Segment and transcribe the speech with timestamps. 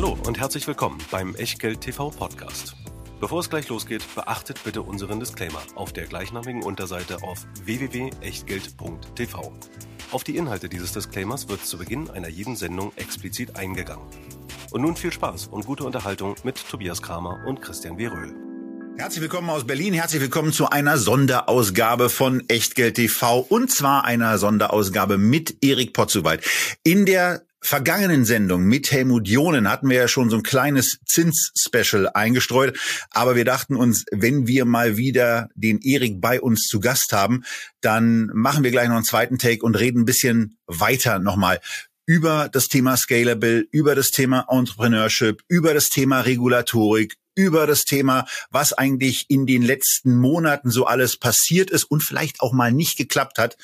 [0.00, 2.76] Hallo und herzlich willkommen beim Echtgeld TV Podcast.
[3.18, 9.52] Bevor es gleich losgeht, beachtet bitte unseren Disclaimer auf der gleichnamigen Unterseite auf www.echtgeld.tv.
[10.12, 14.06] Auf die Inhalte dieses Disclaimers wird zu Beginn einer jeden Sendung explizit eingegangen.
[14.70, 18.06] Und nun viel Spaß und gute Unterhaltung mit Tobias Kramer und Christian W.
[18.06, 18.36] Röhl.
[18.98, 19.94] Herzlich willkommen aus Berlin.
[19.94, 26.44] Herzlich willkommen zu einer Sonderausgabe von Echtgeld TV und zwar einer Sonderausgabe mit Erik Potzuweit.
[26.84, 32.08] In der vergangenen Sendung mit Helmut Jonen hatten wir ja schon so ein kleines Zins-Special
[32.08, 32.78] eingestreut.
[33.10, 37.44] Aber wir dachten uns, wenn wir mal wieder den Erik bei uns zu Gast haben,
[37.80, 41.60] dann machen wir gleich noch einen zweiten Take und reden ein bisschen weiter nochmal
[42.06, 48.26] über das Thema Scalable, über das Thema Entrepreneurship, über das Thema Regulatorik, über das Thema,
[48.50, 52.98] was eigentlich in den letzten Monaten so alles passiert ist und vielleicht auch mal nicht
[52.98, 53.56] geklappt hat.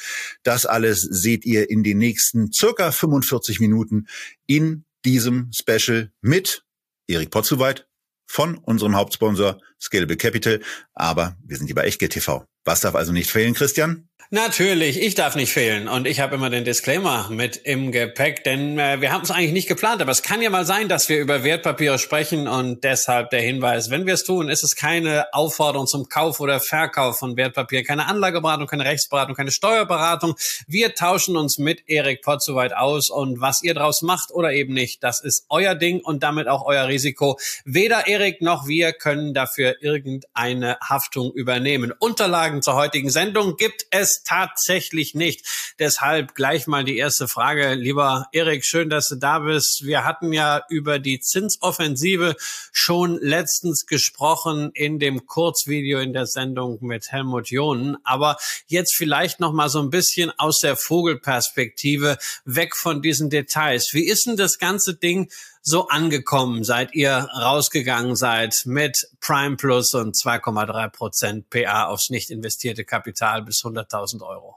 [0.45, 4.07] Das alles seht ihr in den nächsten circa 45 Minuten
[4.47, 6.65] in diesem Special mit
[7.09, 7.89] Erik Potzuweit
[8.27, 10.61] von unserem Hauptsponsor Scalable Capital.
[10.95, 12.47] Aber wir sind hier bei Echtgeld TV.
[12.65, 14.09] Was darf also nicht fehlen, Christian?
[14.35, 18.81] Natürlich, ich darf nicht fehlen und ich habe immer den Disclaimer mit im Gepäck, denn
[18.81, 21.21] äh, wir haben es eigentlich nicht geplant, aber es kann ja mal sein, dass wir
[21.21, 25.87] über Wertpapiere sprechen und deshalb der Hinweis, wenn wir es tun, ist es keine Aufforderung
[25.87, 30.35] zum Kauf oder Verkauf von Wertpapieren, keine Anlageberatung, keine Rechtsberatung, keine Steuerberatung.
[30.67, 35.05] Wir tauschen uns mit Erik Potzowait aus und was ihr draus macht oder eben nicht,
[35.05, 37.39] das ist euer Ding und damit auch euer Risiko.
[37.65, 41.93] Weder Erik noch wir können dafür irgendeine Haftung übernehmen.
[41.97, 45.47] Unterlagen zur heutigen Sendung gibt es tatsächlich nicht.
[45.79, 47.75] Deshalb gleich mal die erste Frage.
[47.75, 49.83] Lieber Erik, schön, dass du da bist.
[49.85, 52.37] Wir hatten ja über die Zinsoffensive
[52.73, 57.97] schon letztens gesprochen in dem Kurzvideo in der Sendung mit Helmut Jonen.
[58.05, 58.37] Aber
[58.67, 63.91] jetzt vielleicht noch mal so ein bisschen aus der Vogelperspektive weg von diesen Details.
[63.93, 65.31] Wie ist denn das ganze Ding
[65.65, 72.31] so angekommen, seit ihr rausgegangen seid mit Prime Plus und 2,3 Prozent PA aufs nicht
[72.31, 74.57] investierte Kapital bis 100.000 Euro?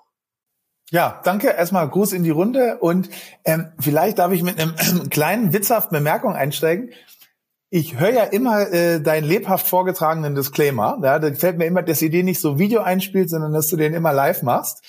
[0.92, 1.50] Ja, danke.
[1.50, 3.10] Erstmal Gruß in die Runde und
[3.46, 6.92] ähm, vielleicht darf ich mit einem äh, kleinen witzhaften Bemerkung einsteigen.
[7.70, 11.00] Ich höre ja immer äh, deinen lebhaft vorgetragenen Disclaimer.
[11.04, 13.78] Ja, da gefällt mir immer, dass ihr den nicht so Video einspielt, sondern dass du
[13.78, 14.82] den immer live machst.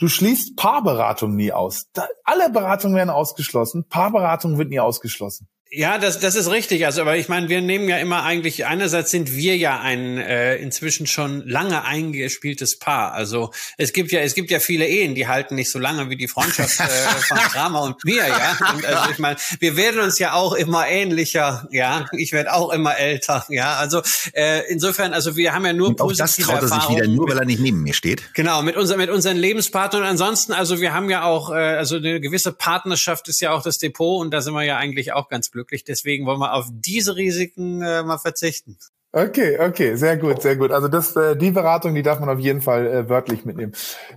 [0.00, 1.88] Du schließt Paarberatung nie aus.
[1.92, 3.84] Da, alle Beratungen werden ausgeschlossen.
[3.86, 5.46] Paarberatung wird nie ausgeschlossen.
[5.72, 6.84] Ja, das, das ist richtig.
[6.84, 10.56] Also, aber ich meine, wir nehmen ja immer eigentlich, einerseits sind wir ja ein äh,
[10.56, 13.12] inzwischen schon lange eingespieltes Paar.
[13.12, 16.16] Also es gibt ja, es gibt ja viele Ehen, die halten nicht so lange wie
[16.16, 16.82] die Freundschaft äh,
[17.28, 18.58] von Kramer und mir, ja.
[18.74, 22.06] Und also ich meine, wir werden uns ja auch immer ähnlicher, ja.
[22.16, 23.76] Ich werde auch immer älter, ja.
[23.76, 24.02] Also
[24.32, 27.28] äh, insofern, also wir haben ja nur und auch das traut er sich wieder, nur
[27.28, 28.34] weil er nicht neben mir steht.
[28.34, 30.02] Genau, mit unser, mit unseren Lebenspartnern.
[30.02, 33.62] Und ansonsten, also wir haben ja auch, äh, also eine gewisse Partnerschaft ist ja auch
[33.62, 35.84] das Depot und da sind wir ja eigentlich auch ganz glücklich glücklich.
[35.84, 38.78] Deswegen wollen wir auf diese Risiken äh, mal verzichten.
[39.12, 40.70] Okay, okay, sehr gut, sehr gut.
[40.70, 43.72] Also das, äh, die Beratung, die darf man auf jeden Fall äh, wörtlich mitnehmen.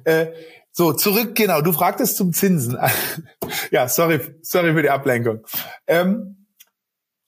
[0.05, 0.27] Äh,
[0.71, 2.77] so, zurück, genau, du fragtest zum Zinsen.
[3.71, 5.43] ja, sorry, sorry für die Ablenkung.
[5.87, 6.47] Ähm,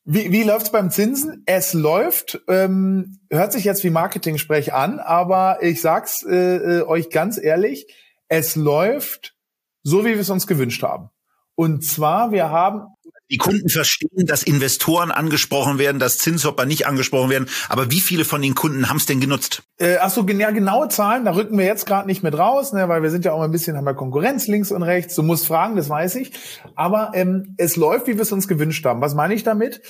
[0.05, 1.43] wie, wie läuft's beim Zinsen?
[1.45, 7.09] Es läuft, ähm, hört sich jetzt wie Marketing-Sprech an, aber ich sag's äh, äh, euch
[7.09, 7.87] ganz ehrlich,
[8.27, 9.35] es läuft
[9.83, 11.09] so, wie wir es uns gewünscht haben.
[11.55, 12.87] Und zwar, wir haben
[13.31, 17.49] die Kunden verstehen, dass Investoren angesprochen werden, dass Zinshopper nicht angesprochen werden.
[17.69, 19.63] Aber wie viele von den Kunden haben es denn genutzt?
[19.77, 22.87] Äh, ach so, ja, genaue Zahlen, da rücken wir jetzt gerade nicht mit raus, ne,
[22.87, 25.15] weil wir sind ja auch ein bisschen, haben wir Konkurrenz links und rechts.
[25.15, 26.31] Du musst fragen, das weiß ich.
[26.75, 29.01] Aber ähm, es läuft, wie wir es uns gewünscht haben.
[29.01, 29.81] Was meine ich damit?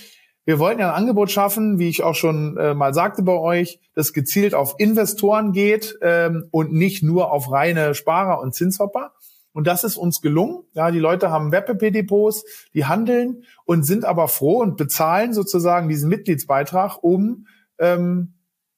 [0.45, 3.79] Wir wollten ja ein Angebot schaffen, wie ich auch schon äh, mal sagte bei euch,
[3.95, 9.11] das gezielt auf Investoren geht ähm, und nicht nur auf reine Sparer und Zinshopper.
[9.55, 10.63] Und das ist uns gelungen.
[10.73, 12.43] Ja, die Leute haben WebP-Depots,
[12.73, 17.47] die handeln und sind aber froh und bezahlen sozusagen diesen Mitgliedsbeitrag, um
[17.79, 18.33] ähm,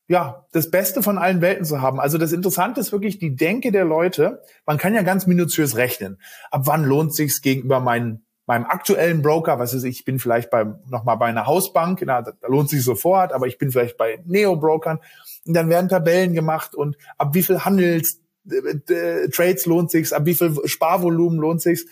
[0.07, 1.99] ja das Beste von allen Welten zu haben.
[1.99, 4.43] Also das Interessante ist wirklich die Denke der Leute.
[4.67, 6.19] Man kann ja ganz minutiös rechnen.
[6.51, 10.79] Ab wann lohnt sich's gegenüber meinen meinem aktuellen Broker, was ist, ich bin vielleicht beim,
[10.87, 13.97] noch mal bei einer Hausbank, na, da, da lohnt sich sofort, aber ich bin vielleicht
[13.97, 14.99] bei Neo-Brokern.
[15.45, 20.25] Und dann werden Tabellen gemacht und ab wie viel Handels äh, Trades lohnt sich, ab
[20.25, 21.85] wie viel Sparvolumen lohnt sich.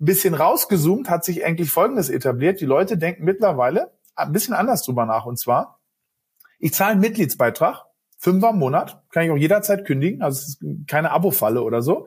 [0.00, 2.60] Ein bisschen rausgezoomt hat sich eigentlich Folgendes etabliert.
[2.60, 5.26] Die Leute denken mittlerweile ein bisschen anders drüber nach.
[5.26, 5.80] Und zwar,
[6.58, 7.84] ich zahle einen Mitgliedsbeitrag,
[8.18, 12.06] Fünfer im Monat, kann ich auch jederzeit kündigen, also es ist keine Abo-Falle oder so.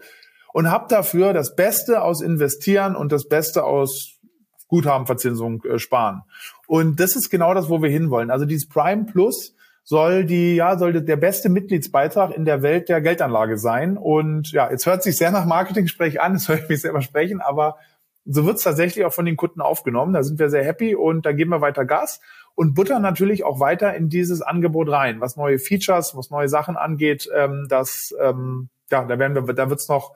[0.54, 4.20] Und habe dafür das Beste aus Investieren und das Beste aus
[4.68, 6.22] Guthabenverzinsung äh, sparen.
[6.68, 8.30] Und das ist genau das, wo wir hinwollen.
[8.30, 13.02] Also dieses Prime Plus soll die, ja, sollte der beste Mitgliedsbeitrag in der Welt der
[13.02, 13.98] Geldanlage sein.
[13.98, 17.42] Und ja, jetzt hört sich sehr nach Marketing-Sprech an, das höre ich mich selber sprechen,
[17.42, 17.78] aber
[18.26, 20.14] So wird's tatsächlich auch von den Kunden aufgenommen.
[20.14, 22.22] Da sind wir sehr happy und da geben wir weiter Gas
[22.56, 26.78] und buttern natürlich auch weiter in dieses Angebot rein, was neue Features, was neue Sachen
[26.78, 27.30] angeht.
[27.36, 30.16] Ähm, das, ähm, ja, da werden wir, da wird's noch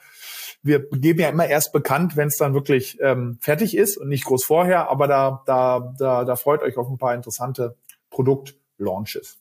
[0.64, 4.26] wir geben ja immer erst bekannt, wenn es dann wirklich ähm, fertig ist und nicht
[4.26, 7.76] groß vorher, aber da, da, da, da freut euch auf ein paar interessante
[8.10, 9.40] Produktlaunches.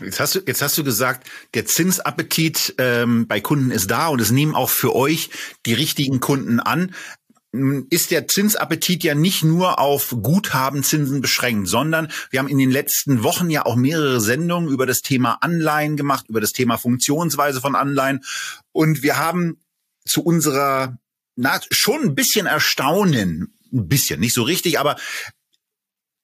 [0.00, 4.20] Jetzt hast du, jetzt hast du gesagt, der Zinsappetit ähm, bei Kunden ist da und
[4.20, 5.30] es nehmen auch für euch
[5.66, 6.94] die richtigen Kunden an.
[7.88, 13.22] Ist der Zinsappetit ja nicht nur auf Guthabenzinsen beschränkt, sondern wir haben in den letzten
[13.22, 17.76] Wochen ja auch mehrere Sendungen über das Thema Anleihen gemacht, über das Thema Funktionsweise von
[17.76, 18.24] Anleihen.
[18.72, 19.60] Und wir haben
[20.04, 20.98] zu unserer,
[21.36, 24.96] na, schon ein bisschen Erstaunen, ein bisschen, nicht so richtig, aber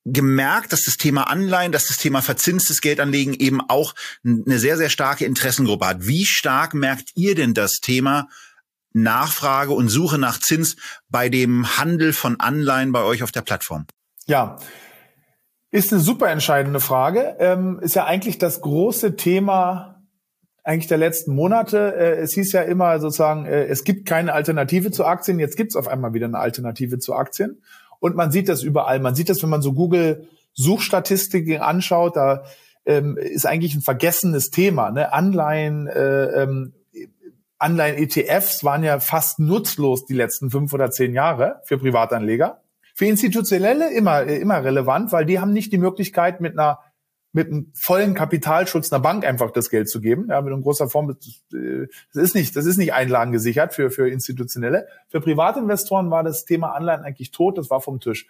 [0.05, 3.95] gemerkt, dass das Thema Anleihen, dass das Thema verzinstes Geldanlegen eben auch
[4.25, 6.07] eine sehr, sehr starke Interessengruppe hat.
[6.07, 8.29] Wie stark merkt ihr denn das Thema
[8.93, 10.77] Nachfrage und Suche nach Zins
[11.09, 13.87] bei dem Handel von Anleihen bei euch auf der Plattform?
[14.27, 14.57] Ja,
[15.71, 17.37] ist eine super entscheidende Frage.
[17.39, 20.03] Ähm, ist ja eigentlich das große Thema
[20.65, 21.95] eigentlich der letzten Monate.
[21.95, 25.39] Äh, es hieß ja immer sozusagen, äh, es gibt keine Alternative zu Aktien.
[25.39, 27.63] Jetzt gibt es auf einmal wieder eine Alternative zu Aktien.
[28.01, 28.99] Und man sieht das überall.
[28.99, 32.43] Man sieht das, wenn man so Google Suchstatistiken anschaut, da
[32.85, 34.91] ähm, ist eigentlich ein vergessenes Thema.
[34.91, 35.13] Ne?
[35.13, 36.73] Anleihen, äh, ähm,
[37.59, 42.63] Anleihen-ETFs waren ja fast nutzlos die letzten fünf oder zehn Jahre für Privatanleger.
[42.95, 46.81] Für Institutionelle immer, immer relevant, weil die haben nicht die Möglichkeit, mit einer
[47.33, 50.27] mit einem vollen Kapitalschutz einer Bank einfach das Geld zu geben.
[50.29, 54.89] Ja, mit einem großer äh, das ist nicht, das ist nicht einlagengesichert für, für Institutionelle.
[55.09, 58.27] Für Privatinvestoren war das Thema Anleihen eigentlich tot, das war vom Tisch.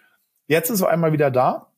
[0.47, 1.71] Jetzt ist es einmal wieder da.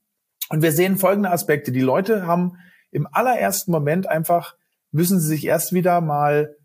[0.49, 1.71] Und wir sehen folgende Aspekte.
[1.71, 2.57] Die Leute haben
[2.91, 4.55] im allerersten Moment einfach,
[4.91, 6.57] müssen sie sich erst wieder mal,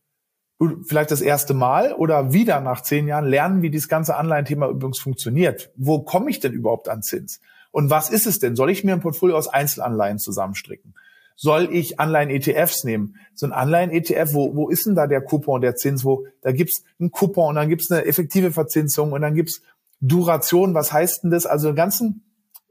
[0.85, 4.99] vielleicht das erste Mal oder wieder nach zehn Jahren lernen, wie dieses ganze Anleihenthema übrigens
[4.99, 5.71] funktioniert.
[5.77, 7.41] Wo komme ich denn überhaupt an Zins?
[7.71, 8.57] Und was ist es denn?
[8.57, 10.95] Soll ich mir ein Portfolio aus Einzelanleihen zusammenstricken?
[11.37, 13.17] Soll ich Anleihen-ETFs nehmen?
[13.35, 16.05] So ein Anleihen-ETF, wo, wo ist denn da der Coupon, der Zins?
[16.05, 19.63] Wo, da gibt's einen Coupon und dann gibt's eine effektive Verzinsung und dann gibt's
[20.01, 20.75] Duration.
[20.75, 21.47] Was heißt denn das?
[21.47, 22.25] Also einen ganzen,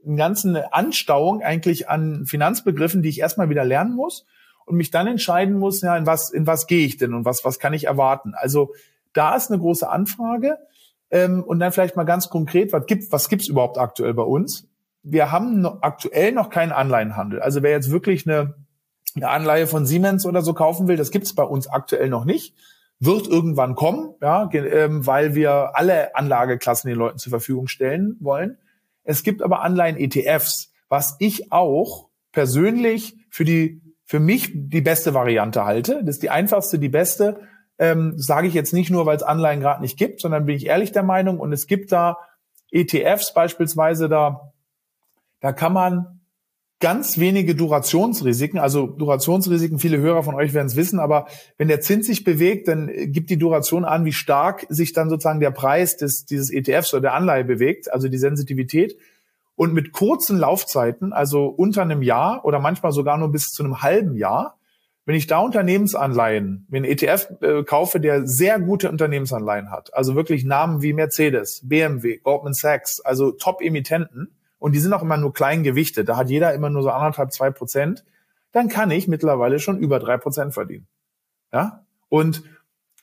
[0.05, 4.25] einen ganzen Anstauung eigentlich an Finanzbegriffen, die ich erstmal wieder lernen muss
[4.65, 7.45] und mich dann entscheiden muss, ja, in was, in was gehe ich denn und was,
[7.45, 8.33] was kann ich erwarten?
[8.35, 8.73] Also
[9.13, 10.57] da ist eine große Anfrage.
[11.09, 14.67] Ähm, und dann vielleicht mal ganz konkret, was gibt, was gibt's überhaupt aktuell bei uns?
[15.11, 17.41] Wir haben aktuell noch keinen Anleihenhandel.
[17.41, 18.55] Also wer jetzt wirklich eine,
[19.15, 22.55] eine Anleihe von Siemens oder so kaufen will, das gibt's bei uns aktuell noch nicht.
[22.99, 28.57] Wird irgendwann kommen, ja, ähm, weil wir alle Anlageklassen den Leuten zur Verfügung stellen wollen.
[29.03, 35.65] Es gibt aber Anleihen-ETFs, was ich auch persönlich für die für mich die beste Variante
[35.65, 36.01] halte.
[36.03, 37.41] Das ist die einfachste, die beste.
[37.77, 40.65] Ähm, sage ich jetzt nicht nur, weil es Anleihen gerade nicht gibt, sondern bin ich
[40.65, 41.39] ehrlich der Meinung.
[41.39, 42.17] Und es gibt da
[42.71, 44.53] ETFs beispielsweise, da
[45.39, 46.17] da kann man
[46.79, 51.81] ganz wenige Durationsrisiken, also Durationsrisiken, viele Hörer von euch werden es wissen, aber wenn der
[51.81, 55.97] Zins sich bewegt, dann gibt die Duration an, wie stark sich dann sozusagen der Preis
[55.97, 58.97] des, dieses ETFs oder der Anleihe bewegt, also die Sensitivität.
[59.55, 63.81] Und mit kurzen Laufzeiten, also unter einem Jahr oder manchmal sogar nur bis zu einem
[63.81, 64.59] halben Jahr,
[65.05, 70.43] wenn ich da Unternehmensanleihen, wenn ETF äh, kaufe, der sehr gute Unternehmensanleihen hat, also wirklich
[70.43, 75.63] Namen wie Mercedes, BMW, Goldman Sachs, also Top-Emittenten, und die sind auch immer nur klein
[75.63, 78.03] gewichtet, da hat jeder immer nur so anderthalb, zwei Prozent,
[78.51, 80.87] dann kann ich mittlerweile schon über drei Prozent verdienen.
[81.51, 81.85] Ja?
[82.09, 82.43] Und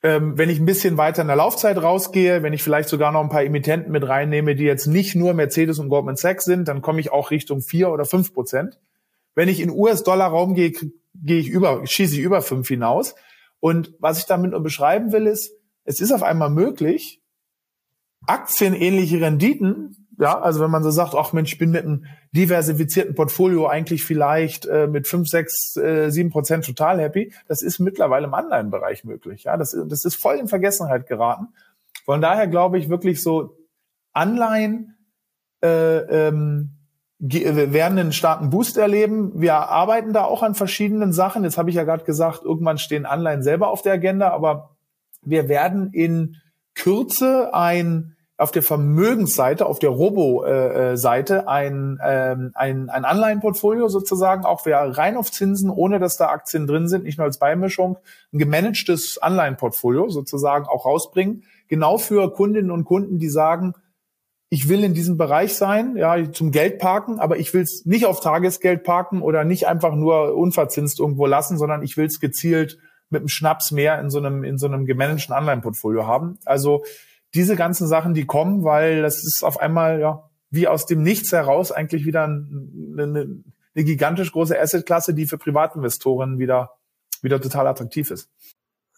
[0.02, 3.22] ähm, wenn ich ein bisschen weiter in der Laufzeit rausgehe, wenn ich vielleicht sogar noch
[3.22, 6.82] ein paar Emittenten mit reinnehme, die jetzt nicht nur Mercedes und Goldman Sachs sind, dann
[6.82, 8.78] komme ich auch Richtung vier oder fünf Prozent.
[9.34, 10.72] Wenn ich in US-Dollar-Raum gehe,
[11.14, 13.14] gehe ich über, schieße ich über fünf hinaus.
[13.60, 15.52] Und was ich damit nur beschreiben will, ist,
[15.84, 17.22] es ist auf einmal möglich,
[18.26, 23.14] aktienähnliche Renditen ja, also wenn man so sagt, ach Mensch, ich bin mit einem diversifizierten
[23.14, 28.26] Portfolio eigentlich vielleicht äh, mit fünf, sechs, äh, sieben Prozent total happy, das ist mittlerweile
[28.26, 29.44] im Anleihenbereich möglich.
[29.44, 31.48] Ja, das, das ist voll in Vergessenheit geraten.
[32.04, 33.56] Von daher glaube ich wirklich so,
[34.12, 34.96] Anleihen
[35.62, 36.70] äh, ähm,
[37.18, 39.40] werden einen starken Boost erleben.
[39.40, 41.44] Wir arbeiten da auch an verschiedenen Sachen.
[41.44, 44.76] Jetzt habe ich ja gerade gesagt, irgendwann stehen Anleihen selber auf der Agenda, aber
[45.22, 46.36] wir werden in
[46.74, 54.66] Kürze ein auf der Vermögensseite, auf der Robo-Seite ein, ähm, ein, ein Anleihenportfolio sozusagen, auch
[54.66, 57.96] wer rein auf Zinsen, ohne dass da Aktien drin sind, nicht nur als Beimischung,
[58.32, 61.44] ein gemanagtes Anleihenportfolio sozusagen auch rausbringen.
[61.68, 63.74] Genau für Kundinnen und Kunden, die sagen,
[64.50, 68.04] ich will in diesem Bereich sein, ja, zum Geld parken, aber ich will es nicht
[68.04, 72.78] auf Tagesgeld parken oder nicht einfach nur unverzinst irgendwo lassen, sondern ich will es gezielt
[73.10, 76.38] mit einem Schnaps mehr in so einem, in so einem gemanagten Anleihenportfolio haben.
[76.44, 76.84] Also
[77.34, 81.32] diese ganzen Sachen, die kommen, weil das ist auf einmal ja wie aus dem Nichts
[81.32, 83.42] heraus eigentlich wieder eine, eine,
[83.74, 86.70] eine gigantisch große Assetklasse, die für Privatinvestoren wieder
[87.22, 88.28] wieder total attraktiv ist.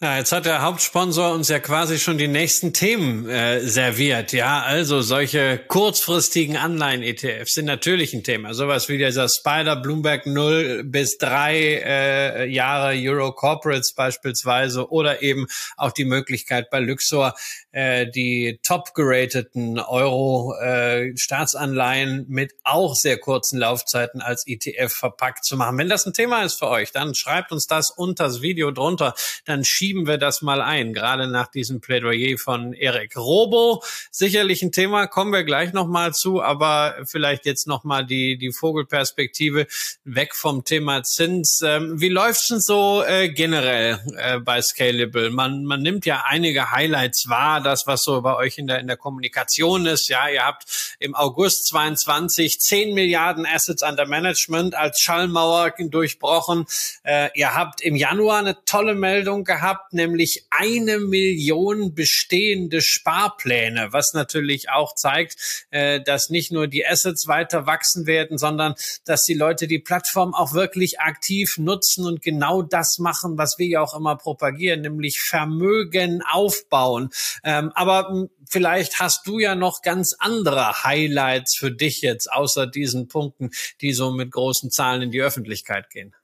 [0.03, 4.35] Ja, jetzt hat der Hauptsponsor uns ja quasi schon die nächsten Themen äh, serviert.
[4.35, 8.53] Ja, also solche kurzfristigen Anleihen-ETFs sind natürlich ein Thema.
[8.53, 15.47] Sowas wie dieser Spider Bloomberg 0 bis 3 äh, Jahre Euro Corporates beispielsweise oder eben
[15.79, 17.35] auch die Möglichkeit bei Luxor
[17.77, 25.59] äh, die top gerateten Euro-Staatsanleihen äh, mit auch sehr kurzen Laufzeiten als ETF verpackt zu
[25.59, 25.77] machen.
[25.77, 29.13] Wenn das ein Thema ist für euch, dann schreibt uns das unter das Video drunter.
[29.45, 33.83] Dann schieben wir das mal ein, gerade nach diesem Plädoyer von Erik Robo.
[34.11, 39.67] Sicherlich ein Thema, kommen wir gleich nochmal zu, aber vielleicht jetzt nochmal die, die Vogelperspektive
[40.05, 41.61] weg vom Thema Zins.
[41.63, 45.29] Ähm, wie läuft's denn so äh, generell äh, bei Scalable?
[45.29, 48.87] Man, man nimmt ja einige Highlights wahr, das, was so bei euch in der, in
[48.87, 50.09] der Kommunikation ist.
[50.09, 56.67] Ja, ihr habt im August 22 10 Milliarden Assets under Management als Schallmauer durchbrochen.
[57.03, 64.13] Äh, ihr habt im Januar eine tolle Meldung gehabt, nämlich eine Million bestehende Sparpläne, was
[64.15, 69.35] natürlich auch zeigt, äh, dass nicht nur die Assets weiter wachsen werden, sondern dass die
[69.35, 73.95] Leute die Plattform auch wirklich aktiv nutzen und genau das machen, was wir ja auch
[73.95, 77.11] immer propagieren, nämlich Vermögen aufbauen.
[77.43, 82.33] Äh, ähm, aber hm, vielleicht hast du ja noch ganz andere Highlights für dich jetzt,
[82.33, 86.15] außer diesen Punkten, die so mit großen Zahlen in die Öffentlichkeit gehen.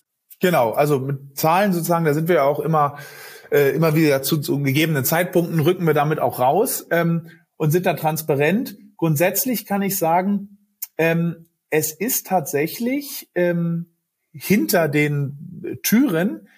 [0.41, 2.99] Genau, also mit Zahlen sozusagen, da sind wir ja auch immer,
[3.53, 7.87] äh, immer wieder zu, zu gegebenen Zeitpunkten rücken wir damit auch raus ähm, und sind
[7.87, 8.77] da transparent.
[8.97, 10.59] Grundsätzlich kann ich sagen,
[10.99, 13.95] ähm, es ist tatsächlich ähm,
[14.33, 16.49] hinter den Türen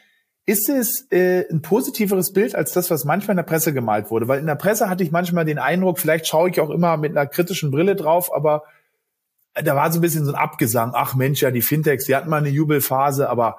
[0.47, 4.29] ist es äh, ein positiveres Bild als das, was manchmal in der Presse gemalt wurde?
[4.29, 7.13] Weil in der Presse hatte ich manchmal den Eindruck, vielleicht schaue ich auch immer mit
[7.13, 8.65] einer kritischen Brille drauf, aber
[9.55, 10.93] da war so ein bisschen so ein Abgesang.
[10.95, 13.59] Ach Mensch, ja, die Fintechs, die hatten mal eine Jubelphase, aber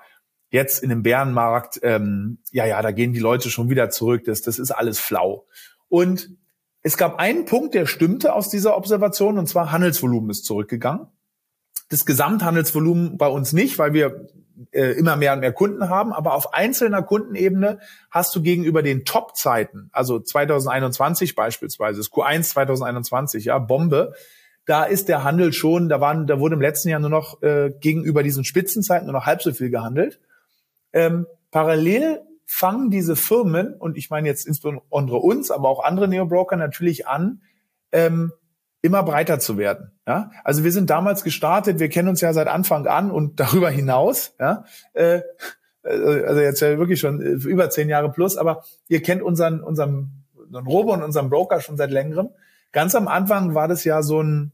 [0.50, 4.24] jetzt in dem Bärenmarkt, ähm, ja, ja, da gehen die Leute schon wieder zurück.
[4.26, 5.48] Das, das ist alles flau.
[5.88, 6.30] Und
[6.82, 11.08] es gab einen Punkt, der stimmte aus dieser Observation, und zwar Handelsvolumen ist zurückgegangen.
[11.90, 14.28] Das Gesamthandelsvolumen bei uns nicht, weil wir
[14.72, 19.06] äh, immer mehr und mehr Kunden haben, aber auf einzelner Kundenebene hast du gegenüber den
[19.06, 24.14] Top-Zeiten, also 2021 beispielsweise, das Q1 2021, ja, Bombe,
[24.66, 27.72] da ist der Handel schon, da waren, da wurde im letzten Jahr nur noch äh,
[27.80, 30.20] gegenüber diesen Spitzenzeiten nur noch halb so viel gehandelt.
[30.92, 36.56] Ähm, parallel fangen diese Firmen, und ich meine jetzt insbesondere uns, aber auch andere Neobroker
[36.56, 37.42] natürlich an,
[37.92, 38.32] ähm,
[38.86, 39.92] immer breiter zu werden.
[40.08, 40.32] Ja?
[40.44, 44.34] Also wir sind damals gestartet, wir kennen uns ja seit Anfang an und darüber hinaus,
[44.40, 44.64] ja,
[44.94, 45.22] äh,
[45.84, 50.24] also jetzt ja wirklich schon äh, über zehn Jahre plus, aber ihr kennt unseren, unseren,
[50.34, 52.30] unseren Robo und unseren Broker schon seit längerem.
[52.72, 54.52] Ganz am Anfang war das ja so ein,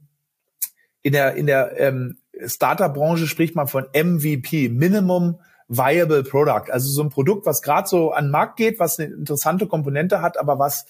[1.02, 7.02] in der, in der ähm, Startup-Branche spricht man von MVP, Minimum Viable Product, also so
[7.02, 10.60] ein Produkt, was gerade so an den Markt geht, was eine interessante Komponente hat, aber
[10.60, 10.86] was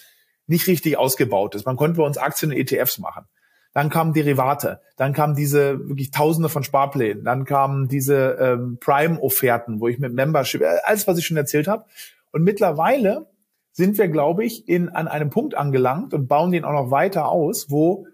[0.52, 1.66] nicht richtig ausgebaut ist.
[1.66, 3.26] Man konnte bei uns Aktien und ETFs machen.
[3.74, 9.80] Dann kamen Derivate, dann kamen diese wirklich Tausende von Sparplänen, dann kamen diese ähm, Prime-Offerten,
[9.80, 11.86] wo ich mit Membership, äh, alles, was ich schon erzählt habe.
[12.34, 13.28] Und mittlerweile
[13.72, 17.30] sind wir, glaube ich, in, an einem Punkt angelangt und bauen den auch noch weiter
[17.30, 18.06] aus, wo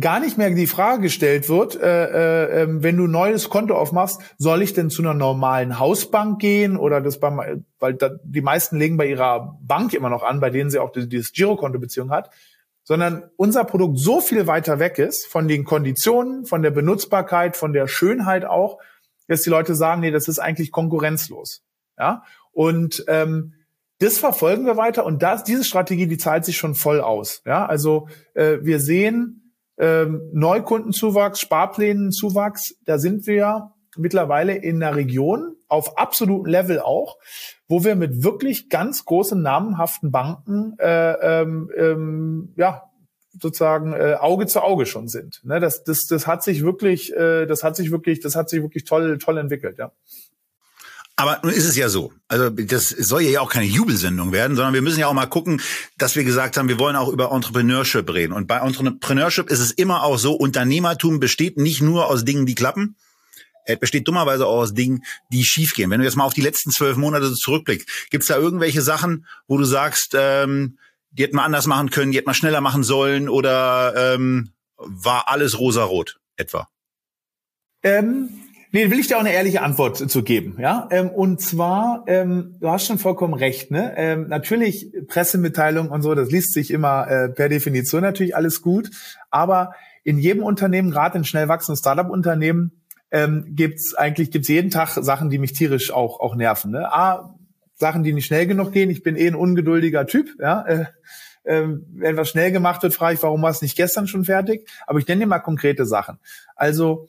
[0.00, 3.74] gar nicht mehr die Frage gestellt wird, äh, äh, ähm, wenn du ein neues Konto
[3.74, 8.40] aufmachst, soll ich denn zu einer normalen Hausbank gehen oder das beim, weil da, die
[8.40, 12.30] meisten legen bei ihrer Bank immer noch an, bei denen sie auch dieses Girokonto-Beziehung hat,
[12.84, 17.72] sondern unser Produkt so viel weiter weg ist von den Konditionen, von der Benutzbarkeit, von
[17.72, 18.78] der Schönheit auch,
[19.26, 21.62] dass die Leute sagen, nee, das ist eigentlich konkurrenzlos.
[21.98, 23.54] Ja, und ähm,
[23.98, 27.42] das verfolgen wir weiter und das, diese Strategie, die zahlt sich schon voll aus.
[27.44, 29.37] Ja, also äh, wir sehen
[29.78, 37.18] ähm, Neukundenzuwachs, Sparplänenzuwachs, da sind wir mittlerweile in einer Region auf absolutem Level auch,
[37.68, 42.84] wo wir mit wirklich ganz großen namenhaften Banken äh, ähm, ähm, ja
[43.40, 45.40] sozusagen äh, Auge zu Auge schon sind.
[45.44, 48.62] Ne, das, das, das hat sich wirklich, äh, das hat sich wirklich, das hat sich
[48.62, 49.92] wirklich toll, toll entwickelt, ja.
[51.18, 52.12] Aber nun ist es ja so.
[52.28, 55.60] Also das soll ja auch keine Jubelsendung werden, sondern wir müssen ja auch mal gucken,
[55.98, 58.32] dass wir gesagt haben, wir wollen auch über Entrepreneurship reden.
[58.32, 62.54] Und bei Entrepreneurship ist es immer auch so, Unternehmertum besteht nicht nur aus Dingen, die
[62.54, 62.94] klappen,
[63.64, 65.90] es besteht dummerweise auch aus Dingen, die schiefgehen.
[65.90, 69.26] Wenn du jetzt mal auf die letzten zwölf Monate zurückblickst, gibt es da irgendwelche Sachen,
[69.48, 70.78] wo du sagst, ähm,
[71.10, 75.26] die hätten wir anders machen können, die hätten wir schneller machen sollen oder ähm, war
[75.26, 76.68] alles rosarot etwa?
[77.82, 80.88] Ähm Nee, will ich dir auch eine ehrliche Antwort zu geben, ja.
[80.90, 83.94] Ähm, und zwar, ähm, du hast schon vollkommen recht, ne?
[83.96, 88.90] Ähm, natürlich Pressemitteilung und so, das liest sich immer äh, per Definition natürlich alles gut,
[89.30, 89.72] aber
[90.04, 92.72] in jedem Unternehmen, gerade in schnell wachsenden Startup-Unternehmen,
[93.10, 96.72] ähm, gibt's eigentlich gibt's jeden Tag Sachen, die mich tierisch auch auch nerven.
[96.72, 96.92] Ne?
[96.92, 97.34] A,
[97.74, 98.90] Sachen, die nicht schnell genug gehen.
[98.90, 100.64] Ich bin eh ein ungeduldiger Typ, ja.
[100.66, 100.86] Äh,
[101.44, 104.68] wenn was schnell gemacht wird, frage ich, warum war es nicht gestern schon fertig?
[104.86, 106.18] Aber ich nenne dir mal konkrete Sachen.
[106.56, 107.08] Also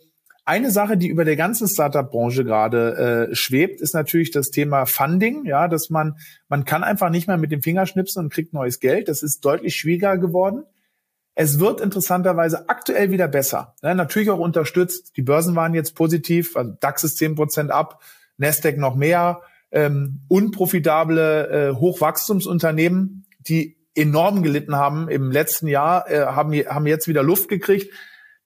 [0.49, 5.45] eine Sache, die über der ganzen Startup-Branche gerade äh, schwebt, ist natürlich das Thema Funding.
[5.45, 8.79] Ja, dass man man kann einfach nicht mehr mit dem Finger schnipsen und kriegt neues
[8.79, 9.09] Geld.
[9.09, 10.63] Das ist deutlich schwieriger geworden.
[11.35, 13.75] Es wird interessanterweise aktuell wieder besser.
[13.83, 15.15] Ja, natürlich auch unterstützt.
[15.17, 18.01] Die Börsen waren jetzt positiv, also DAX ist zehn Prozent ab,
[18.37, 19.41] Nasdaq noch mehr.
[19.71, 27.07] Ähm, unprofitable äh, Hochwachstumsunternehmen, die enorm gelitten haben im letzten Jahr, äh, haben, haben jetzt
[27.07, 27.93] wieder Luft gekriegt.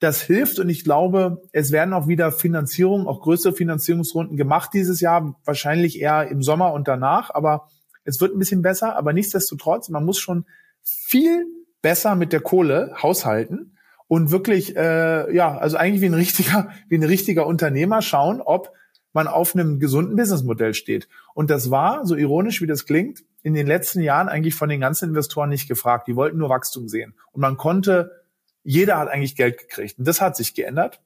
[0.04, 5.00] Das hilft und ich glaube, es werden auch wieder Finanzierungen, auch größere Finanzierungsrunden gemacht dieses
[5.00, 7.68] Jahr, wahrscheinlich eher im Sommer und danach, aber
[8.04, 10.44] es wird ein bisschen besser, aber nichtsdestotrotz, man muss schon
[10.82, 11.46] viel
[11.80, 16.98] besser mit der Kohle haushalten und wirklich, äh, ja, also eigentlich wie ein richtiger, wie
[16.98, 18.72] ein richtiger Unternehmer schauen, ob
[19.14, 21.08] man auf einem gesunden Businessmodell steht.
[21.32, 24.80] Und das war, so ironisch wie das klingt, in den letzten Jahren eigentlich von den
[24.80, 26.08] ganzen Investoren nicht gefragt.
[26.08, 27.14] Die wollten nur Wachstum sehen.
[27.32, 28.23] Und man konnte
[28.64, 29.98] jeder hat eigentlich Geld gekriegt.
[29.98, 31.00] Und das hat sich geändert.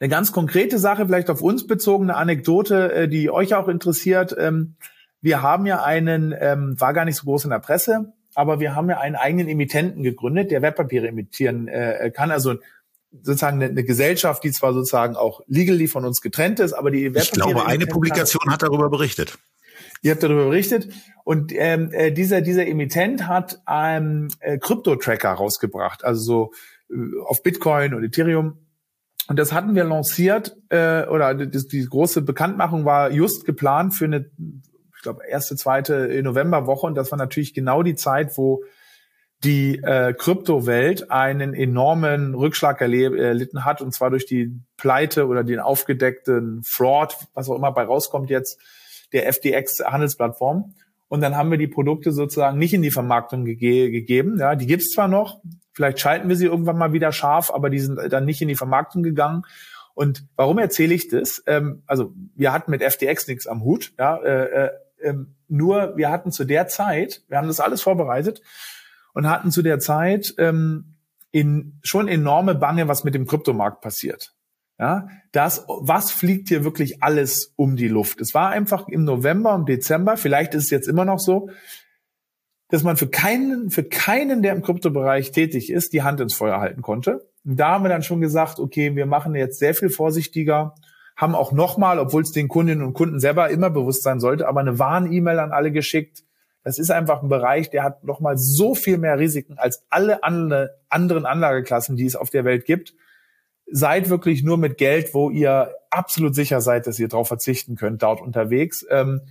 [0.00, 4.34] Eine ganz konkrete Sache, vielleicht auf uns bezogene Anekdote, äh, die euch auch interessiert.
[4.38, 4.74] Ähm,
[5.20, 8.74] wir haben ja einen, ähm, war gar nicht so groß in der Presse, aber wir
[8.74, 12.30] haben ja einen eigenen Emittenten gegründet, der Wertpapiere emittieren äh, kann.
[12.30, 12.56] Also
[13.22, 17.48] sozusagen eine, Gesellschaft, die zwar sozusagen auch legally von uns getrennt ist, aber die Wertpapiere.
[17.48, 19.38] Ich glaube, eine Publikation hat darüber berichtet.
[20.02, 20.88] Ihr habt darüber berichtet.
[21.24, 26.52] Und ähm, äh, dieser, dieser Emittent hat einen äh, Krypto-Tracker rausgebracht, also so
[26.94, 28.58] äh, auf Bitcoin und Ethereum.
[29.28, 34.04] Und das hatten wir lanciert, äh, oder das, die große Bekanntmachung war just geplant für
[34.04, 34.30] eine,
[34.96, 36.86] ich glaube, erste, zweite Novemberwoche.
[36.86, 38.62] Und das war natürlich genau die Zeit, wo
[39.44, 45.60] die äh, Kryptowelt einen enormen Rückschlag erlitten hat, und zwar durch die Pleite oder den
[45.60, 48.60] aufgedeckten Fraud, was auch immer bei rauskommt jetzt,
[49.12, 50.74] der FDX-Handelsplattform.
[51.08, 54.38] Und dann haben wir die Produkte sozusagen nicht in die Vermarktung ge gegeben.
[54.38, 55.40] Ja, die gibt's zwar noch,
[55.72, 58.56] vielleicht schalten wir sie irgendwann mal wieder scharf, aber die sind dann nicht in die
[58.56, 59.44] Vermarktung gegangen.
[59.94, 61.42] Und warum erzähle ich das?
[61.46, 63.92] Ähm, also wir hatten mit FDX nichts am Hut.
[63.98, 65.14] Ja, äh, äh,
[65.48, 68.42] nur wir hatten zu der Zeit, wir haben das alles vorbereitet
[69.14, 70.96] und hatten zu der Zeit ähm,
[71.30, 74.35] in, schon enorme Bange, was mit dem Kryptomarkt passiert.
[74.78, 78.20] Ja, das, was fliegt hier wirklich alles um die Luft?
[78.20, 81.48] Es war einfach im November und Dezember, vielleicht ist es jetzt immer noch so,
[82.68, 86.60] dass man für keinen, für keinen, der im Kryptobereich tätig ist, die Hand ins Feuer
[86.60, 87.26] halten konnte.
[87.44, 90.74] Und da haben wir dann schon gesagt, okay, wir machen jetzt sehr viel vorsichtiger,
[91.16, 94.60] haben auch nochmal, obwohl es den Kundinnen und Kunden selber immer bewusst sein sollte, aber
[94.60, 96.24] eine Warn-E-Mail an alle geschickt.
[96.64, 101.24] Das ist einfach ein Bereich, der hat nochmal so viel mehr Risiken als alle anderen
[101.24, 102.92] Anlageklassen, die es auf der Welt gibt
[103.70, 108.02] seid wirklich nur mit Geld, wo ihr absolut sicher seid, dass ihr darauf verzichten könnt,
[108.02, 108.86] dort unterwegs.
[108.90, 109.22] Ähm,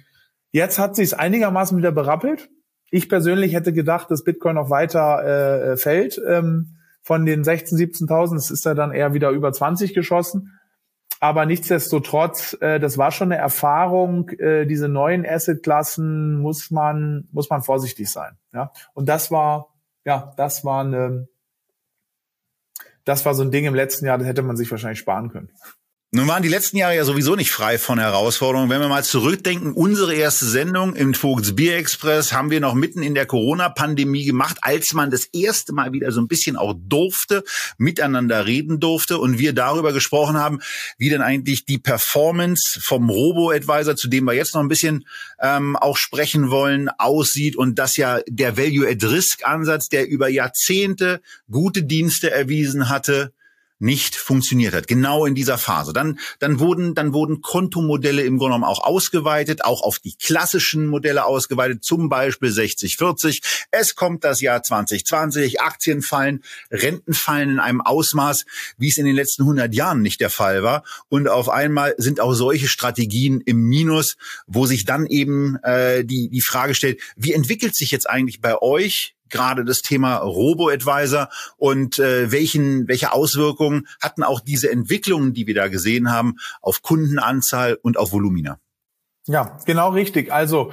[0.51, 2.49] jetzt hat sich einigermaßen wieder berappelt.
[2.91, 6.21] Ich persönlich hätte gedacht, dass Bitcoin noch weiter äh, fällt.
[6.27, 10.59] Ähm, von den 16.000, 17.000, es ist ja dann eher wieder über 20 geschossen.
[11.19, 14.29] Aber nichtsdestotrotz, äh, das war schon eine Erfahrung.
[14.29, 18.37] Äh, diese neuen Assetklassen muss man muss man vorsichtig sein.
[18.53, 21.27] Ja, und das war ja, das war eine
[23.05, 25.49] das war so ein Ding im letzten Jahr, das hätte man sich wahrscheinlich sparen können.
[26.15, 28.69] Nun waren die letzten Jahre ja sowieso nicht frei von Herausforderungen.
[28.69, 33.03] Wenn wir mal zurückdenken, unsere erste Sendung im Vogels Bier Express haben wir noch mitten
[33.03, 37.43] in der Corona-Pandemie gemacht, als man das erste Mal wieder so ein bisschen auch durfte,
[37.77, 40.61] miteinander reden durfte und wir darüber gesprochen haben,
[40.97, 45.05] wie denn eigentlich die Performance vom Robo-Advisor, zu dem wir jetzt noch ein bisschen
[45.41, 51.19] ähm, auch sprechen wollen, aussieht und dass ja der Value-at-Risk-Ansatz, der über Jahrzehnte
[51.51, 53.33] gute Dienste erwiesen hatte,
[53.79, 54.87] nicht funktioniert hat.
[54.87, 55.91] Genau in dieser Phase.
[55.91, 60.87] Dann, dann wurden, dann wurden Kontomodelle im Grunde genommen auch ausgeweitet, auch auf die klassischen
[60.87, 63.41] Modelle ausgeweitet, zum Beispiel 60-40.
[63.71, 68.45] Es kommt das Jahr 2020, Aktien fallen, Renten fallen in einem Ausmaß,
[68.77, 70.83] wie es in den letzten 100 Jahren nicht der Fall war.
[71.09, 74.15] Und auf einmal sind auch solche Strategien im Minus,
[74.47, 78.61] wo sich dann eben äh, die, die Frage stellt, wie entwickelt sich jetzt eigentlich bei
[78.61, 85.47] euch gerade das Thema Robo-Advisor und äh, welchen, welche Auswirkungen hatten auch diese Entwicklungen, die
[85.47, 88.59] wir da gesehen haben, auf Kundenanzahl und auf Volumina?
[89.27, 90.31] Ja, genau richtig.
[90.31, 90.71] Also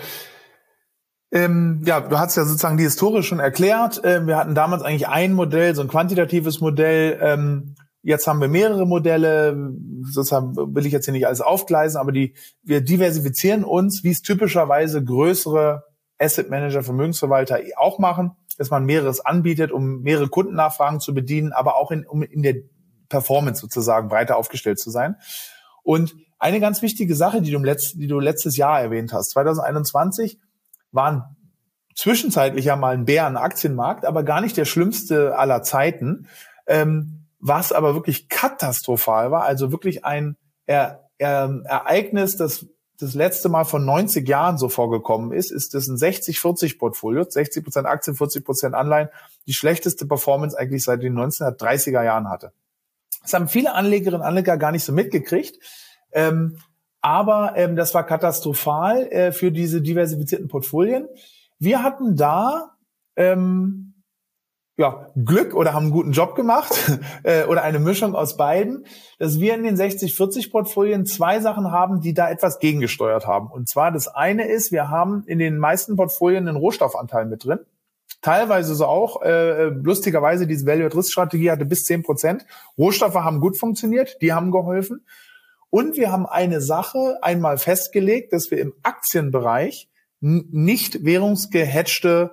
[1.32, 4.02] ähm, ja, du hast ja sozusagen die Historie schon erklärt.
[4.04, 8.48] Ähm, wir hatten damals eigentlich ein Modell, so ein quantitatives Modell, ähm, Jetzt haben wir
[8.48, 9.56] mehrere Modelle,
[10.02, 12.34] sozusagen will ich jetzt hier nicht alles aufgleisen, aber die,
[12.64, 15.84] wir diversifizieren uns, wie es typischerweise größere
[16.18, 18.32] Asset Manager, Vermögensverwalter auch machen,
[18.62, 22.54] dass man mehreres anbietet, um mehrere Kundennachfragen zu bedienen, aber auch in, um in der
[23.08, 25.16] Performance sozusagen breiter aufgestellt zu sein.
[25.82, 30.38] Und eine ganz wichtige Sache, die du, letzt, die du letztes Jahr erwähnt hast, 2021
[30.92, 31.24] waren
[31.96, 33.04] zwischenzeitlich ja mal ein
[33.36, 36.28] Aktienmarkt, aber gar nicht der schlimmste aller Zeiten.
[36.68, 42.66] Ähm, was aber wirklich katastrophal war, also wirklich ein er er Ereignis, das
[43.02, 47.86] das letzte Mal von 90 Jahren so vorgekommen ist, ist das ein 60-40-Portfolio, 60 Prozent
[47.86, 49.08] Aktien, 40 Prozent Anleihen,
[49.46, 52.52] die schlechteste Performance eigentlich seit den 1930er Jahren hatte.
[53.22, 55.58] Das haben viele Anlegerinnen und Anleger gar nicht so mitgekriegt.
[56.12, 56.58] Ähm,
[57.00, 61.08] aber ähm, das war katastrophal äh, für diese diversifizierten Portfolien.
[61.58, 62.76] Wir hatten da
[63.16, 63.91] ähm,
[64.76, 66.72] ja, Glück oder haben einen guten Job gemacht
[67.24, 68.86] äh, oder eine Mischung aus beiden,
[69.18, 73.50] dass wir in den 60-40-Portfolien zwei Sachen haben, die da etwas gegengesteuert haben.
[73.50, 77.60] Und zwar das eine ist, wir haben in den meisten Portfolien einen Rohstoffanteil mit drin.
[78.22, 82.46] Teilweise so auch, äh, lustigerweise, diese Value-at-Risk-Strategie hatte bis 10 Prozent.
[82.78, 85.04] Rohstoffe haben gut funktioniert, die haben geholfen.
[85.70, 89.88] Und wir haben eine Sache einmal festgelegt, dass wir im Aktienbereich
[90.20, 92.30] nicht währungsgehatchte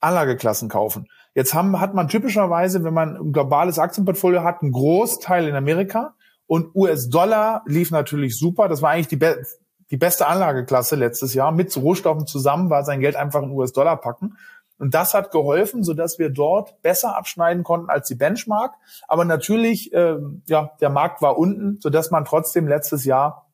[0.00, 1.08] Anlageklassen kaufen.
[1.34, 6.14] Jetzt haben, hat man typischerweise, wenn man ein globales Aktienportfolio hat, einen Großteil in Amerika
[6.46, 8.68] und US-Dollar lief natürlich super.
[8.68, 9.42] Das war eigentlich die, be
[9.90, 11.52] die beste Anlageklasse letztes Jahr.
[11.52, 14.36] Mit Rohstoffen zusammen war sein Geld einfach in US-Dollar packen.
[14.78, 18.74] Und das hat geholfen, so dass wir dort besser abschneiden konnten als die Benchmark.
[19.06, 20.16] Aber natürlich, äh,
[20.46, 23.46] ja, der Markt war unten, so dass man trotzdem letztes Jahr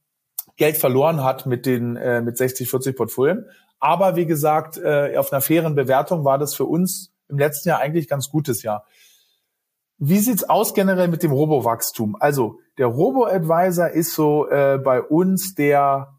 [0.56, 3.46] Geld verloren hat mit den äh, mit 60, 40 Portfolien.
[3.78, 7.80] Aber wie gesagt, äh, auf einer fairen Bewertung war das für uns im letzten Jahr
[7.80, 8.86] eigentlich ganz gutes Jahr.
[9.98, 12.16] Wie sieht's aus generell mit dem Robo-Wachstum?
[12.20, 16.14] Also der Robo-Advisor ist so äh, bei uns der,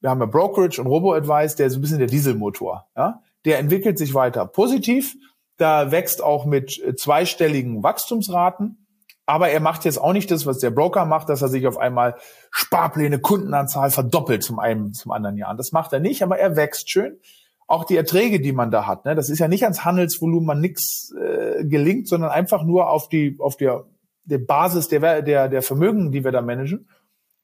[0.00, 2.86] wir haben ja Brokerage und Robo-Advice, der ist so ein bisschen der Dieselmotor.
[2.94, 3.22] Ja?
[3.46, 5.16] Der entwickelt sich weiter positiv.
[5.56, 8.86] Da wächst auch mit äh, zweistelligen Wachstumsraten.
[9.24, 11.78] Aber er macht jetzt auch nicht das, was der Broker macht, dass er sich auf
[11.78, 12.16] einmal
[12.50, 15.56] Sparpläne, Kundenanzahl verdoppelt zum einen, zum anderen Jahr.
[15.56, 17.18] Das macht er nicht, aber er wächst schön
[17.66, 19.04] auch die Erträge, die man da hat.
[19.04, 19.14] Ne?
[19.14, 23.56] Das ist ja nicht ans Handelsvolumen nix äh, gelingt, sondern einfach nur auf die auf
[23.56, 23.84] der,
[24.24, 26.88] der Basis der, der der Vermögen, die wir da managen.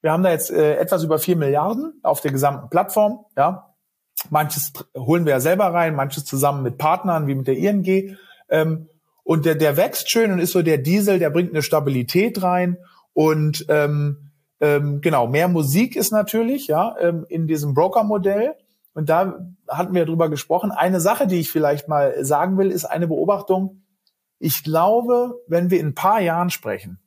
[0.01, 3.25] Wir haben da jetzt äh, etwas über vier Milliarden auf der gesamten Plattform.
[3.37, 3.75] Ja,
[4.31, 8.17] manches holen wir ja selber rein, manches zusammen mit Partnern wie mit der ING.
[8.49, 8.89] Ähm,
[9.25, 12.79] und der, der wächst schön und ist so der Diesel, der bringt eine Stabilität rein
[13.13, 18.55] und ähm, ähm, genau mehr Musik ist natürlich ja ähm, in diesem Broker-Modell
[18.95, 20.71] und da hatten wir drüber gesprochen.
[20.71, 23.83] Eine Sache, die ich vielleicht mal sagen will, ist eine Beobachtung.
[24.39, 26.99] Ich glaube, wenn wir in ein paar Jahren sprechen,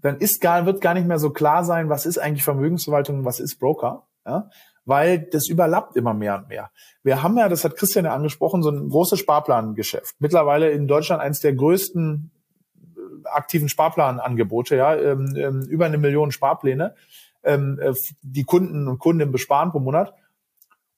[0.00, 3.24] dann ist gar, wird gar nicht mehr so klar sein, was ist eigentlich Vermögensverwaltung und
[3.24, 4.06] was ist Broker.
[4.24, 4.50] Ja?
[4.84, 6.70] Weil das überlappt immer mehr und mehr.
[7.02, 10.14] Wir haben ja, das hat Christian ja angesprochen, so ein großes Sparplangeschäft.
[10.20, 12.30] Mittlerweile in Deutschland eines der größten
[12.76, 16.94] äh, aktiven Sparplanangebote, ja, ähm, ähm, über eine Million Sparpläne,
[17.42, 20.14] ähm, äh, die Kunden und Kunden besparen pro Monat.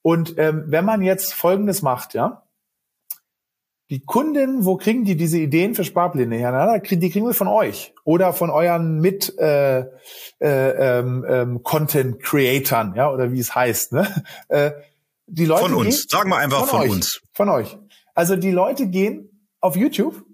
[0.01, 2.43] Und ähm, wenn man jetzt Folgendes macht, ja,
[3.91, 6.51] die Kunden, wo kriegen die diese Ideen für Sparpläne her?
[6.53, 9.85] Na, die kriegen wir von euch oder von euren mit äh, äh,
[10.39, 13.93] ähm, ähm, Content Creatern, ja, oder wie es heißt.
[13.93, 14.07] Ne?
[14.47, 14.71] Äh,
[15.27, 17.21] die Leute von uns, gehen, sagen wir einfach von, von euch, uns.
[17.33, 17.77] Von euch.
[18.15, 20.25] Also die Leute gehen auf YouTube,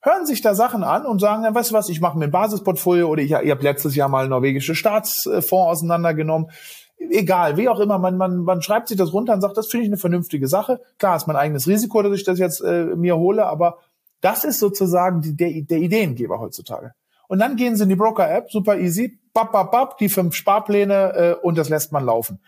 [0.00, 2.30] hören sich da Sachen an und sagen, ja, weißt du was, ich mache mir ein
[2.30, 6.50] Basisportfolio oder ich, ihr habt letztes Jahr mal norwegische Staatsfonds auseinandergenommen
[6.98, 9.84] egal, wie auch immer, man, man, man schreibt sich das runter und sagt, das finde
[9.84, 10.80] ich eine vernünftige Sache.
[10.98, 13.78] Klar, ist mein eigenes Risiko, dass ich das jetzt äh, mir hole, aber
[14.20, 16.92] das ist sozusagen die, der, der Ideengeber heutzutage.
[17.28, 21.12] Und dann gehen sie in die Broker-App, super easy, bap, bap, bap, die fünf Sparpläne
[21.14, 22.40] äh, und das lässt man laufen.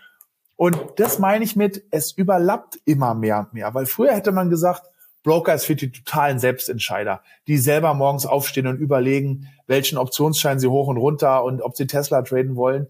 [0.56, 4.50] Und das meine ich mit, es überlappt immer mehr und mehr, weil früher hätte man
[4.50, 4.82] gesagt,
[5.22, 10.68] Broker ist für die totalen Selbstentscheider, die selber morgens aufstehen und überlegen, welchen Optionsschein sie
[10.68, 12.88] hoch und runter und ob sie Tesla traden wollen.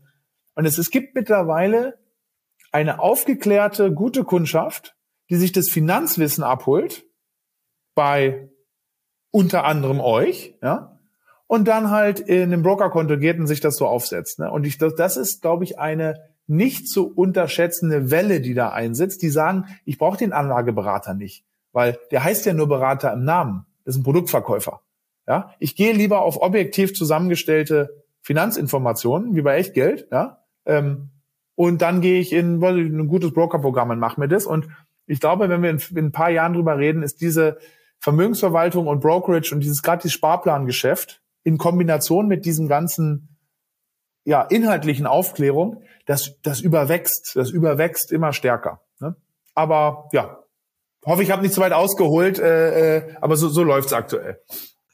[0.61, 1.99] Und es, es gibt mittlerweile
[2.71, 4.95] eine aufgeklärte, gute Kundschaft,
[5.31, 7.07] die sich das Finanzwissen abholt
[7.95, 8.51] bei
[9.31, 10.99] unter anderem euch, ja,
[11.47, 14.39] und dann halt in einem Brokerkonto geht und sich das so aufsetzt.
[14.39, 14.51] Ne?
[14.51, 19.31] Und ich, das ist, glaube ich, eine nicht zu unterschätzende Welle, die da einsetzt, die
[19.31, 21.43] sagen, ich brauche den Anlageberater nicht,
[21.73, 23.65] weil der heißt ja nur Berater im Namen.
[23.87, 24.83] Das ist ein Produktverkäufer.
[25.27, 31.11] Ja, ich gehe lieber auf objektiv zusammengestellte Finanzinformationen, wie bei Echtgeld, ja, ähm,
[31.55, 34.47] und dann gehe ich in well, ein gutes Brokerprogramm und mache mir das.
[34.47, 34.69] Und
[35.07, 37.59] ich glaube, wenn wir in, in, ein paar Jahren drüber reden, ist diese
[37.99, 43.37] Vermögensverwaltung und Brokerage und dieses dieses Sparplangeschäft in Kombination mit diesem ganzen
[44.25, 48.81] ja, inhaltlichen Aufklärung, das, das überwächst, das überwächst immer stärker.
[49.01, 49.17] Ne?
[49.55, 50.39] Aber ja,
[51.05, 54.41] hoffe, ich habe nicht zu weit ausgeholt, äh, äh, aber so, so läuft's aktuell.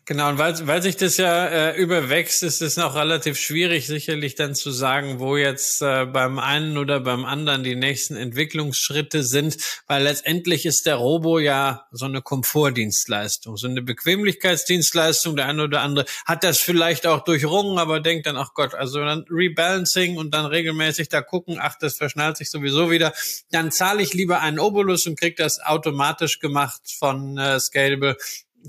[0.08, 4.36] Genau, und weil, weil sich das ja äh, überwächst, ist es noch relativ schwierig, sicherlich
[4.36, 9.56] dann zu sagen, wo jetzt äh, beim einen oder beim anderen die nächsten Entwicklungsschritte sind,
[9.88, 15.34] weil letztendlich ist der Robo ja so eine Komfortdienstleistung, so eine Bequemlichkeitsdienstleistung.
[15.34, 19.00] Der eine oder andere hat das vielleicht auch durchrungen, aber denkt dann, ach Gott, also
[19.00, 23.12] dann Rebalancing und dann regelmäßig da gucken, ach, das verschnallt sich sowieso wieder.
[23.50, 28.16] Dann zahle ich lieber einen Obolus und krieg das automatisch gemacht von äh, Scalable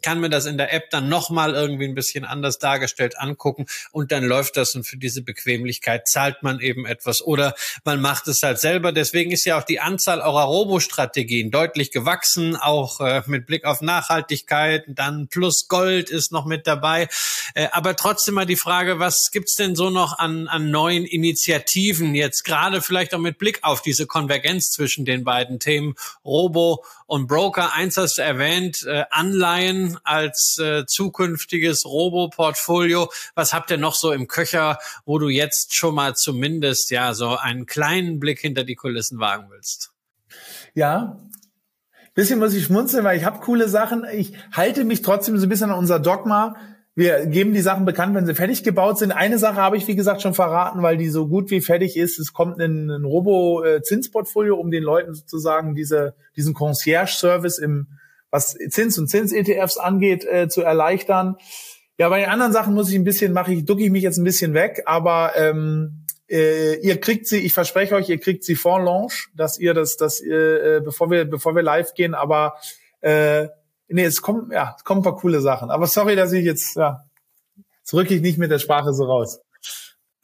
[0.02, 4.12] kann mir das in der App dann nochmal irgendwie ein bisschen anders dargestellt angucken und
[4.12, 8.42] dann läuft das und für diese Bequemlichkeit zahlt man eben etwas oder man macht es
[8.44, 8.92] halt selber.
[8.92, 13.82] Deswegen ist ja auch die Anzahl eurer Robo-Strategien deutlich gewachsen, auch äh, mit Blick auf
[13.82, 14.84] Nachhaltigkeit.
[14.88, 17.08] Dann plus Gold ist noch mit dabei.
[17.54, 22.16] Äh, aber trotzdem mal die Frage, was gibt's denn so noch an, an neuen Initiativen
[22.16, 27.28] jetzt gerade vielleicht auch mit Blick auf diese Konvergenz zwischen den beiden Themen Robo und
[27.28, 27.74] Broker?
[27.74, 33.10] Eins hast du erwähnt, äh, Anleihen als äh, zukünftiges Robo-Portfolio?
[33.36, 37.38] Was habt ihr noch so im Köcher, wo du jetzt schon mal zumindest ja so
[37.38, 39.92] einen kleinen Blick hinter die Kulissen wagen willst?
[40.74, 41.18] Ja,
[42.18, 44.04] bisschen muss ich schmunzeln, weil ich habe coole Sachen.
[44.12, 46.56] Ich halte mich trotzdem so ein bisschen an unser Dogma.
[46.96, 49.12] Wir geben die Sachen bekannt, wenn sie fertig gebaut sind.
[49.12, 52.18] Eine Sache habe ich, wie gesagt, schon verraten, weil die so gut wie fertig ist.
[52.18, 57.86] Es kommt ein, ein Robo-Zinsportfolio, um den Leuten sozusagen diese, diesen Concierge-Service im
[58.30, 61.38] was Zins und Zins-ETFs angeht, äh, zu erleichtern.
[61.98, 64.18] Ja, bei den anderen Sachen muss ich ein bisschen, mache ich, ducke ich mich jetzt
[64.18, 68.56] ein bisschen weg, aber ähm, äh, ihr kriegt sie, ich verspreche euch, ihr kriegt sie
[68.56, 72.56] vor Launch, dass ihr das, das, äh, bevor wir, bevor wir live gehen, aber
[73.02, 73.48] äh,
[73.88, 75.72] nee, es kommen, ja, es kommen ein paar coole Sachen.
[75.72, 77.06] Aber sorry, dass ich jetzt, ja,
[77.84, 79.40] zurück ich nicht mit der Sprache so raus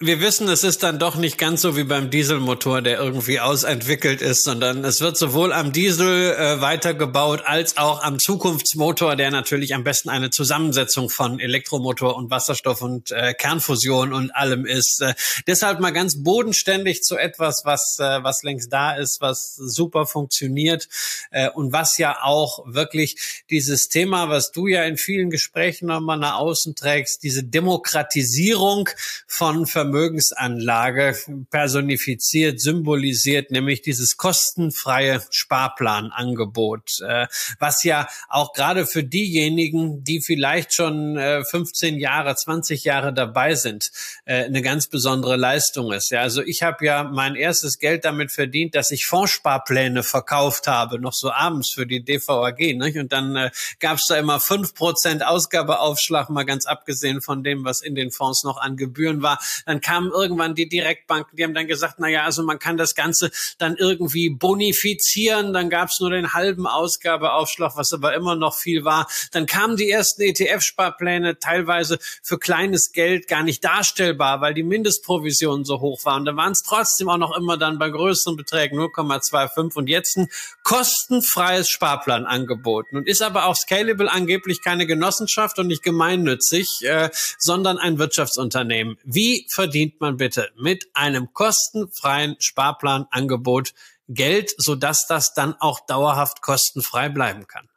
[0.05, 4.21] wir wissen, es ist dann doch nicht ganz so wie beim Dieselmotor, der irgendwie ausentwickelt
[4.21, 9.73] ist, sondern es wird sowohl am Diesel äh, weitergebaut als auch am Zukunftsmotor, der natürlich
[9.73, 15.01] am besten eine Zusammensetzung von Elektromotor und Wasserstoff und äh, Kernfusion und allem ist.
[15.01, 15.13] Äh,
[15.47, 20.89] deshalb mal ganz bodenständig zu etwas, was äh, was längst da ist, was super funktioniert
[21.31, 26.17] äh, und was ja auch wirklich dieses Thema, was du ja in vielen Gesprächen nochmal
[26.17, 28.89] nach außen trägst, diese Demokratisierung
[29.27, 31.15] von Vermögen Vermögensanlage
[31.51, 37.27] personifiziert, symbolisiert, nämlich dieses kostenfreie Sparplanangebot, äh,
[37.59, 43.53] was ja auch gerade für diejenigen, die vielleicht schon äh, 15 Jahre, 20 Jahre dabei
[43.53, 43.91] sind,
[44.25, 46.09] äh, eine ganz besondere Leistung ist.
[46.09, 50.99] Ja, also ich habe ja mein erstes Geld damit verdient, dass ich Fondssparpläne verkauft habe,
[50.99, 52.57] noch so abends für die DVAG.
[52.57, 52.97] Nicht?
[52.97, 57.63] Und dann äh, gab es da immer fünf Prozent Ausgabeaufschlag, mal ganz abgesehen von dem,
[57.63, 59.39] was in den Fonds noch an Gebühren war.
[59.67, 62.95] Dann kamen irgendwann die Direktbanken, die haben dann gesagt, na ja, also man kann das
[62.95, 65.53] Ganze dann irgendwie bonifizieren.
[65.53, 69.07] Dann gab es nur den halben Ausgabeaufschlag, was aber immer noch viel war.
[69.31, 75.65] Dann kamen die ersten ETF-Sparpläne, teilweise für kleines Geld gar nicht darstellbar, weil die Mindestprovisionen
[75.65, 76.25] so hoch waren.
[76.25, 80.29] Da waren es trotzdem auch noch immer dann bei größeren Beträgen 0,25 und jetzt ein
[80.63, 87.09] kostenfreies Sparplan angeboten und ist aber auch scalable angeblich keine Genossenschaft und nicht gemeinnützig, äh,
[87.37, 88.97] sondern ein Wirtschaftsunternehmen.
[89.03, 93.73] Wie verdient man bitte mit einem kostenfreien Sparplanangebot
[94.09, 97.69] Geld, sodass das dann auch dauerhaft kostenfrei bleiben kann?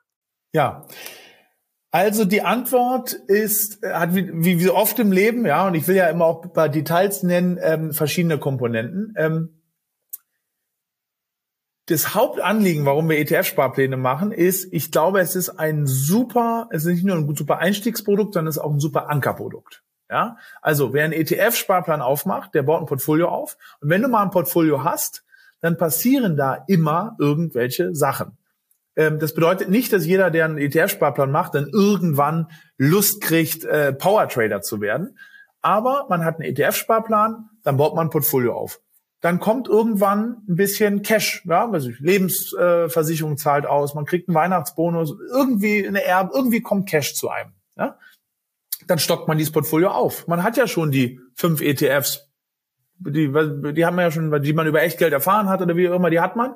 [0.52, 0.88] Ja.
[1.92, 5.94] Also die Antwort ist, hat wie, wie so oft im Leben, ja, und ich will
[5.94, 9.14] ja immer auch ein paar Details nennen, ähm, verschiedene Komponenten.
[9.16, 9.62] Ähm,
[11.86, 16.94] das Hauptanliegen, warum wir ETF-Sparpläne machen, ist, ich glaube, es ist ein super, es ist
[16.94, 19.84] nicht nur ein super Einstiegsprodukt, sondern es ist auch ein super Ankerprodukt.
[20.10, 23.56] Ja, also wer einen ETF-Sparplan aufmacht, der baut ein Portfolio auf.
[23.80, 25.24] Und wenn du mal ein Portfolio hast,
[25.60, 28.38] dann passieren da immer irgendwelche Sachen.
[28.96, 33.92] Ähm, das bedeutet nicht, dass jeder, der einen ETF-Sparplan macht, dann irgendwann Lust kriegt, äh,
[33.92, 35.18] Power-Trader zu werden.
[35.60, 38.80] Aber man hat einen ETF-Sparplan, dann baut man ein Portfolio auf.
[39.20, 45.14] Dann kommt irgendwann ein bisschen Cash, ja, also Lebensversicherung zahlt aus, man kriegt einen Weihnachtsbonus,
[45.32, 47.52] irgendwie eine Erbe, irgendwie kommt Cash zu einem.
[47.76, 47.98] Ja?
[48.86, 50.26] Dann stockt man dieses Portfolio auf.
[50.26, 52.28] Man hat ja schon die fünf ETFs,
[52.98, 55.96] die, die haben wir ja schon, die man über Echtgeld erfahren hat oder wie auch
[55.96, 56.54] immer, die hat man.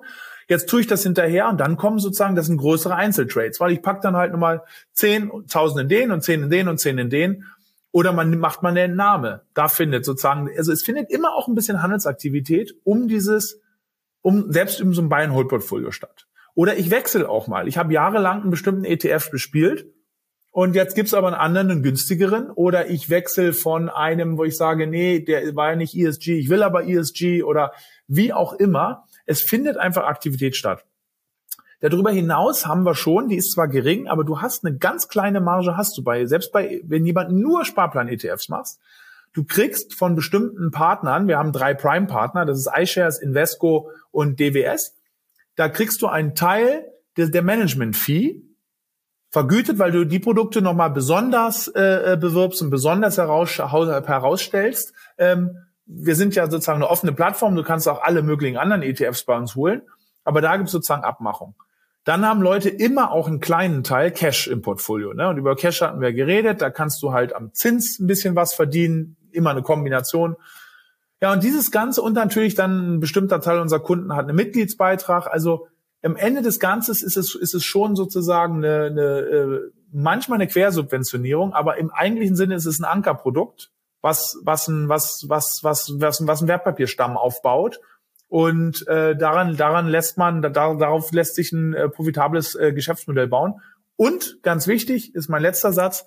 [0.49, 3.83] Jetzt tue ich das hinterher und dann kommen sozusagen, das sind größere Einzeltrades, weil ich
[3.83, 4.63] pack dann halt nochmal
[4.93, 7.45] zehn, tausend in den und zehn in den und zehn in den.
[7.93, 9.43] Oder man macht man den Name.
[9.55, 13.61] Da findet sozusagen, also es findet immer auch ein bisschen Handelsaktivität um dieses,
[14.23, 16.27] um selbst um so ein Buy-and-Hold-Portfolio statt.
[16.55, 17.69] Oder ich wechsle auch mal.
[17.69, 19.87] Ich habe jahrelang einen bestimmten ETF bespielt
[20.53, 22.51] und jetzt gibt's aber einen anderen, einen günstigeren.
[22.51, 26.49] Oder ich wechsle von einem, wo ich sage, nee, der war ja nicht ESG, ich
[26.49, 27.73] will aber ESG oder
[28.09, 29.07] wie auch immer.
[29.27, 30.85] Es findet einfach Aktivität statt.
[31.79, 35.41] Darüber hinaus haben wir schon, die ist zwar gering, aber du hast eine ganz kleine
[35.41, 38.81] Marge, hast du bei, selbst bei, wenn jemand nur Sparplan-ETFs machst,
[39.33, 44.95] du kriegst von bestimmten Partnern, wir haben drei Prime-Partner, das ist iShares, Invesco und DWS,
[45.57, 46.85] da kriegst du einen Teil
[47.17, 48.43] der, der Management-Fee
[49.31, 54.93] vergütet, weil du die Produkte nochmal besonders äh, äh, bewirbst und besonders heraus, herausstellst.
[55.19, 59.25] Ähm, wir sind ja sozusagen eine offene Plattform, du kannst auch alle möglichen anderen ETFs
[59.25, 59.83] bei uns holen,
[60.25, 61.55] aber da gibt es sozusagen Abmachung.
[62.05, 65.13] Dann haben Leute immer auch einen kleinen Teil Cash im Portfolio.
[65.13, 65.29] Ne?
[65.29, 68.55] Und über Cash hatten wir geredet, da kannst du halt am Zins ein bisschen was
[68.55, 70.37] verdienen, immer eine Kombination.
[71.21, 75.27] Ja, und dieses Ganze und natürlich dann ein bestimmter Teil unserer Kunden hat einen Mitgliedsbeitrag.
[75.27, 75.69] Also
[76.03, 79.61] am Ende des Ganzen ist es, ist es schon sozusagen eine, eine, äh,
[79.93, 85.27] manchmal eine Quersubventionierung, aber im eigentlichen Sinne ist es ein Ankerprodukt, was, was, ein, was,
[85.29, 87.81] was, was, was, was ein Wertpapierstamm aufbaut.
[88.29, 93.27] Und äh, daran, daran lässt man, da, darauf lässt sich ein äh, profitables äh, Geschäftsmodell
[93.27, 93.61] bauen.
[93.97, 96.07] Und ganz wichtig ist mein letzter Satz.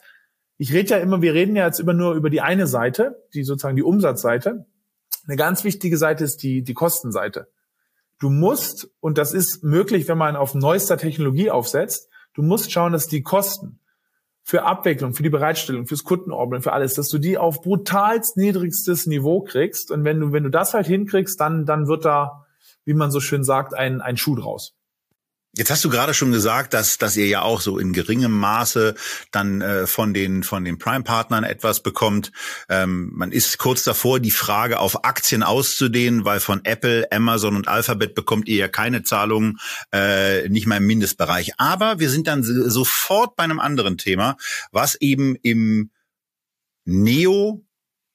[0.58, 3.44] Ich rede ja immer, wir reden ja jetzt immer nur über die eine Seite, die
[3.44, 4.66] sozusagen die Umsatzseite.
[5.28, 7.50] Eine ganz wichtige Seite ist die, die Kostenseite.
[8.20, 12.94] Du musst, und das ist möglich, wenn man auf neuester Technologie aufsetzt, du musst schauen,
[12.94, 13.80] dass die Kosten
[14.44, 19.08] für Abwicklung, für die Bereitstellung, fürs Kundenordnen, für alles, dass du die auf brutalst niedrigstes
[19.08, 19.90] Niveau kriegst.
[19.90, 22.46] Und wenn du, wenn du das halt hinkriegst, dann, dann wird da,
[22.84, 24.76] wie man so schön sagt, ein, ein Schuh draus.
[25.56, 28.96] Jetzt hast du gerade schon gesagt, dass, dass ihr ja auch so in geringem Maße
[29.30, 32.32] dann äh, von den, von den Prime-Partnern etwas bekommt.
[32.70, 37.68] Ähm, man ist kurz davor, die Frage auf Aktien auszudehnen, weil von Apple, Amazon und
[37.68, 39.60] Alphabet bekommt ihr ja keine Zahlungen,
[39.94, 41.52] äh, nicht mal im Mindestbereich.
[41.60, 44.38] Aber wir sind dann sofort bei einem anderen Thema,
[44.72, 45.92] was eben im
[46.86, 47.64] Neo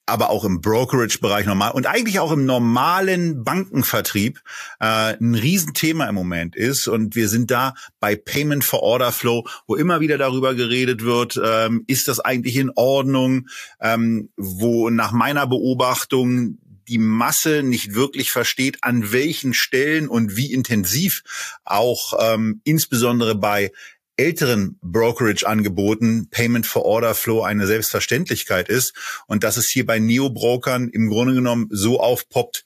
[0.08, 4.40] aber auch im Brokerage-Bereich normal und eigentlich auch im normalen Bankenvertrieb
[4.80, 6.88] äh, ein Riesenthema im Moment ist.
[6.88, 11.40] Und wir sind da bei Payment for Order Flow, wo immer wieder darüber geredet wird,
[11.42, 13.48] ähm, ist das eigentlich in Ordnung,
[13.80, 20.52] ähm, wo nach meiner Beobachtung die Masse nicht wirklich versteht, an welchen Stellen und wie
[20.52, 21.22] intensiv
[21.64, 23.70] auch ähm, insbesondere bei
[24.18, 28.94] älteren Brokerage-Angeboten Payment for Order Flow eine Selbstverständlichkeit ist
[29.26, 32.64] und dass es hier bei Neo-Brokern im Grunde genommen so aufpoppt,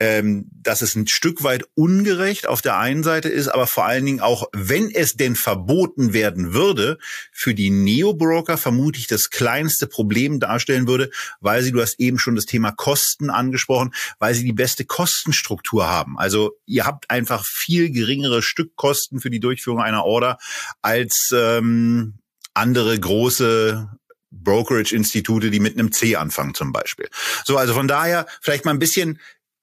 [0.00, 4.06] ähm, dass es ein Stück weit ungerecht auf der einen Seite ist, aber vor allen
[4.06, 6.98] Dingen auch, wenn es denn verboten werden würde,
[7.32, 12.36] für die Neo-Broker vermutlich das kleinste Problem darstellen würde, weil sie, du hast eben schon
[12.36, 16.18] das Thema Kosten angesprochen, weil sie die beste Kostenstruktur haben.
[16.18, 20.38] Also ihr habt einfach viel geringere Stückkosten für die Durchführung einer Order
[20.80, 22.14] als ähm,
[22.54, 23.88] andere große
[24.30, 27.08] Brokerage-Institute, die mit einem C anfangen zum Beispiel.
[27.44, 29.18] So, also von daher vielleicht mal ein bisschen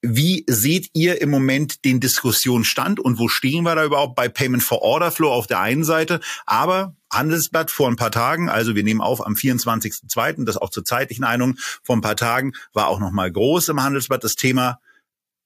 [0.07, 4.61] wie seht ihr im Moment den Diskussionsstand und wo stehen wir da überhaupt bei Payment
[4.61, 8.83] for Order Flow auf der einen Seite, aber Handelsblatt vor ein paar Tagen, also wir
[8.83, 12.99] nehmen auf am 24.02., das auch zur zeitlichen Einung vor ein paar Tagen, war auch
[12.99, 14.79] nochmal groß im Handelsblatt das Thema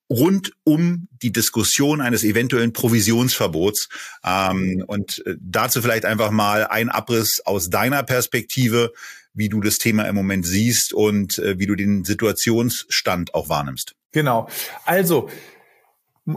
[0.09, 3.89] rund um die Diskussion eines eventuellen Provisionsverbots.
[4.25, 8.91] Ähm, und äh, dazu vielleicht einfach mal ein Abriss aus deiner Perspektive,
[9.33, 13.95] wie du das Thema im Moment siehst und äh, wie du den Situationsstand auch wahrnimmst.
[14.11, 14.47] Genau.
[14.85, 15.29] Also,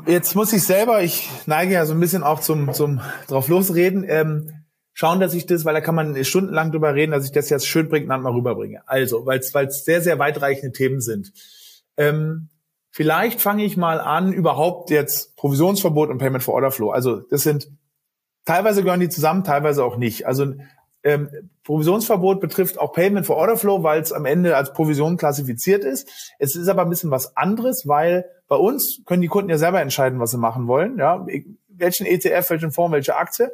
[0.06, 4.04] jetzt muss ich selber, ich neige ja so ein bisschen auch zum, zum drauf losreden,
[4.08, 7.50] ähm, schauen, dass ich das, weil da kann man stundenlang drüber reden, dass ich das
[7.50, 8.82] jetzt schön prägnant mal rüberbringe.
[8.86, 11.32] Also, weil es sehr, sehr weitreichende Themen sind.
[11.96, 12.48] Ähm,
[12.90, 16.90] vielleicht fange ich mal an, überhaupt jetzt Provisionsverbot und Payment for Order Flow.
[16.90, 17.70] Also, das sind,
[18.44, 20.26] teilweise gehören die zusammen, teilweise auch nicht.
[20.26, 20.54] Also,
[21.04, 21.28] ähm,
[21.64, 26.08] Provisionsverbot betrifft auch Payment for Order Flow, weil es am Ende als Provision klassifiziert ist.
[26.38, 29.80] Es ist aber ein bisschen was anderes, weil bei uns können die Kunden ja selber
[29.80, 30.98] entscheiden, was sie machen wollen.
[30.98, 31.26] Ja,
[31.68, 33.50] welchen ETF, welchen Fonds, welche Aktie.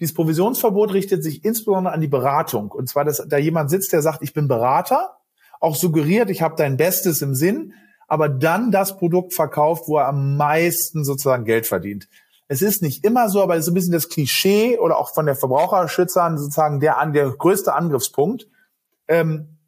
[0.00, 2.70] Dieses Provisionsverbot richtet sich insbesondere an die Beratung.
[2.70, 5.16] Und zwar, dass da jemand sitzt, der sagt, ich bin Berater,
[5.60, 7.74] auch suggeriert, ich habe dein Bestes im Sinn,
[8.06, 12.08] aber dann das Produkt verkauft, wo er am meisten sozusagen Geld verdient.
[12.48, 15.26] Es ist nicht immer so, aber es ist ein bisschen das Klischee oder auch von
[15.26, 18.48] der Verbraucherschützern sozusagen der, der größte Angriffspunkt.
[19.06, 19.58] Ähm,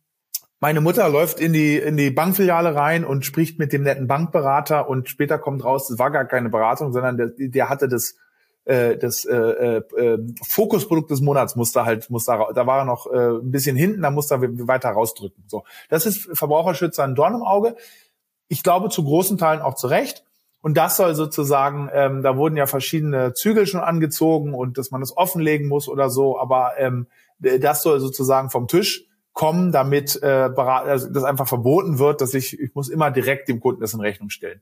[0.61, 4.89] meine Mutter läuft in die, in die Bankfiliale rein und spricht mit dem netten Bankberater
[4.89, 8.17] und später kommt raus, das war gar keine Beratung, sondern der, der hatte das,
[8.65, 13.39] äh, das äh, äh, Fokusprodukt des Monats musste halt, musste, da war er noch äh,
[13.39, 15.45] ein bisschen hinten, da musste er weiter rausdrücken.
[15.47, 17.77] So, Das ist Verbraucherschützer ein Dorn im Auge.
[18.49, 20.25] Ich glaube zu großen Teilen auch zu Recht.
[20.63, 25.01] Und das soll sozusagen, ähm, da wurden ja verschiedene Zügel schon angezogen und dass man
[25.01, 27.07] das offenlegen muss oder so, aber ähm,
[27.43, 32.35] äh, das soll sozusagen vom Tisch kommen, damit äh, also das einfach verboten wird, dass
[32.35, 34.61] ich, ich muss immer direkt dem Kunden das in Rechnung stellen.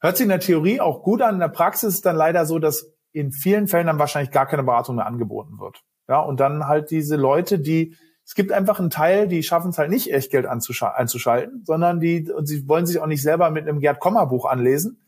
[0.00, 2.60] Hört sich in der Theorie auch gut an, in der Praxis ist dann leider so,
[2.60, 5.82] dass in vielen Fällen dann wahrscheinlich gar keine Beratung mehr angeboten wird.
[6.08, 9.78] Ja, und dann halt diese Leute, die es gibt einfach einen Teil, die schaffen es
[9.78, 13.80] halt nicht, Echtgeld einzuschalten, sondern die, und sie wollen sich auch nicht selber mit einem
[13.80, 15.00] Gerd-Komma-Buch anlesen.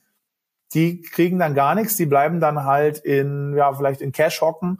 [0.75, 4.79] Die kriegen dann gar nichts, die bleiben dann halt in, ja, vielleicht in Cash hocken.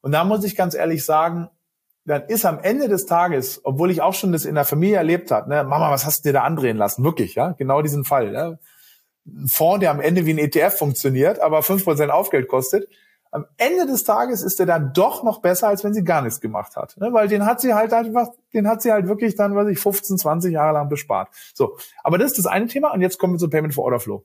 [0.00, 1.48] Und da muss ich ganz ehrlich sagen,
[2.06, 5.30] dann ist am Ende des Tages, obwohl ich auch schon das in der Familie erlebt
[5.30, 7.04] habe, ne, Mama, was hast du dir da andrehen lassen?
[7.04, 8.32] Wirklich, ja, genau diesen Fall.
[8.32, 8.58] Ne?
[9.26, 12.88] Ein Fonds, der am Ende wie ein ETF funktioniert, aber fünf Prozent Aufgeld kostet
[13.32, 16.40] am Ende des Tages ist er dann doch noch besser, als wenn sie gar nichts
[16.40, 16.96] gemacht hat.
[16.96, 17.12] Ne?
[17.12, 20.18] Weil den hat sie halt einfach, den hat sie halt wirklich dann, weiß ich, 15,
[20.18, 21.28] 20 Jahre lang bespart.
[21.54, 21.78] So.
[22.02, 24.24] Aber das ist das eine Thema und jetzt kommen wir zu Payment for Order Flow.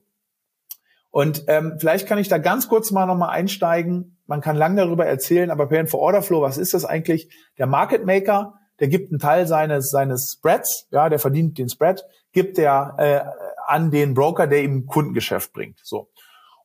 [1.16, 4.18] Und ähm, vielleicht kann ich da ganz kurz mal nochmal einsteigen.
[4.26, 7.34] Man kann lang darüber erzählen, aber Payment for Order Flow, was ist das eigentlich?
[7.56, 12.04] Der Market Maker, der gibt einen Teil seines, seines Spreads, ja, der verdient den Spread,
[12.32, 13.20] gibt der äh,
[13.66, 15.80] an den Broker, der ihm Kundengeschäft bringt.
[15.82, 16.10] So.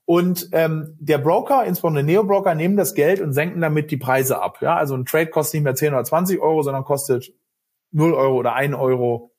[0.03, 4.57] Und ähm, der Broker, insbesondere Neo-Broker, nehmen das Geld und senken damit die Preise ab.
[4.59, 7.31] Ja, also ein Trade kostet nicht mehr 10 oder 20 Euro, sondern kostet
[7.91, 9.31] 0 Euro oder 1 Euro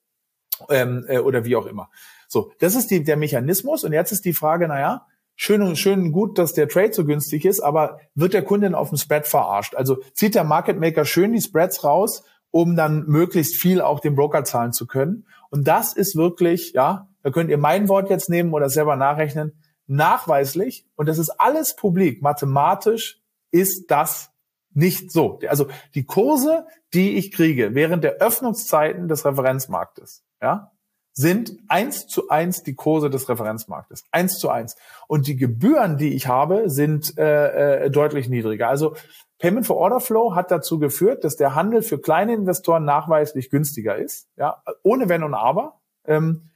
[0.71, 1.91] ähm, äh, oder wie auch immer.
[2.33, 3.83] So, das ist die, der Mechanismus.
[3.83, 5.05] Und jetzt ist die Frage, naja,
[5.35, 8.89] schön und schön gut, dass der Trade so günstig ist, aber wird der Kunde auf
[8.89, 9.75] dem Spread verarscht?
[9.75, 14.15] Also zieht der Market Maker schön die Spreads raus, um dann möglichst viel auch dem
[14.15, 15.27] Broker zahlen zu können.
[15.49, 19.53] Und das ist wirklich, ja, da könnt ihr mein Wort jetzt nehmen oder selber nachrechnen,
[19.85, 23.21] nachweislich, und das ist alles publik, mathematisch
[23.51, 24.31] ist das
[24.73, 25.39] nicht so.
[25.47, 30.72] Also die Kurse, die ich kriege während der Öffnungszeiten des Referenzmarktes, ja,
[31.13, 34.03] sind eins zu eins die Kurse des Referenzmarktes.
[34.11, 34.75] Eins zu eins.
[35.07, 38.67] Und die Gebühren, die ich habe, sind äh, äh, deutlich niedriger.
[38.67, 38.95] Also
[39.37, 43.95] Payment for Order Flow hat dazu geführt, dass der Handel für kleine Investoren nachweislich günstiger
[43.95, 45.81] ist, ja, ohne Wenn und Aber.
[46.05, 46.49] Ähm,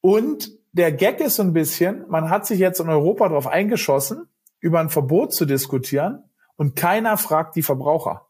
[0.00, 4.26] und der Gag ist so ein bisschen, man hat sich jetzt in Europa darauf eingeschossen,
[4.58, 6.24] über ein Verbot zu diskutieren
[6.56, 8.26] und keiner fragt die Verbraucher.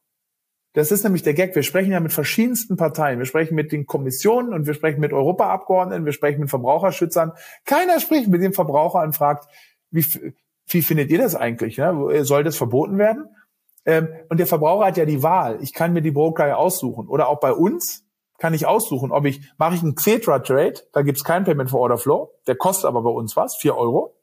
[0.74, 1.54] Das ist nämlich der Gag.
[1.54, 3.18] Wir sprechen ja mit verschiedensten Parteien.
[3.18, 7.32] Wir sprechen mit den Kommissionen und wir sprechen mit Europaabgeordneten, wir sprechen mit Verbraucherschützern.
[7.64, 9.46] Keiner spricht mit dem Verbraucher und fragt,
[9.90, 10.04] wie,
[10.68, 11.76] wie findet ihr das eigentlich?
[11.76, 12.24] Ne?
[12.24, 13.28] Soll das verboten werden?
[13.84, 15.58] Ähm, und der Verbraucher hat ja die Wahl.
[15.60, 17.08] Ich kann mir die Broker aussuchen.
[17.08, 18.06] Oder auch bei uns
[18.38, 21.98] kann ich aussuchen, ob ich, mache ich einen Xetra-Trade, da gibt's kein Payment for Order
[21.98, 24.16] Flow, der kostet aber bei uns was, vier Euro.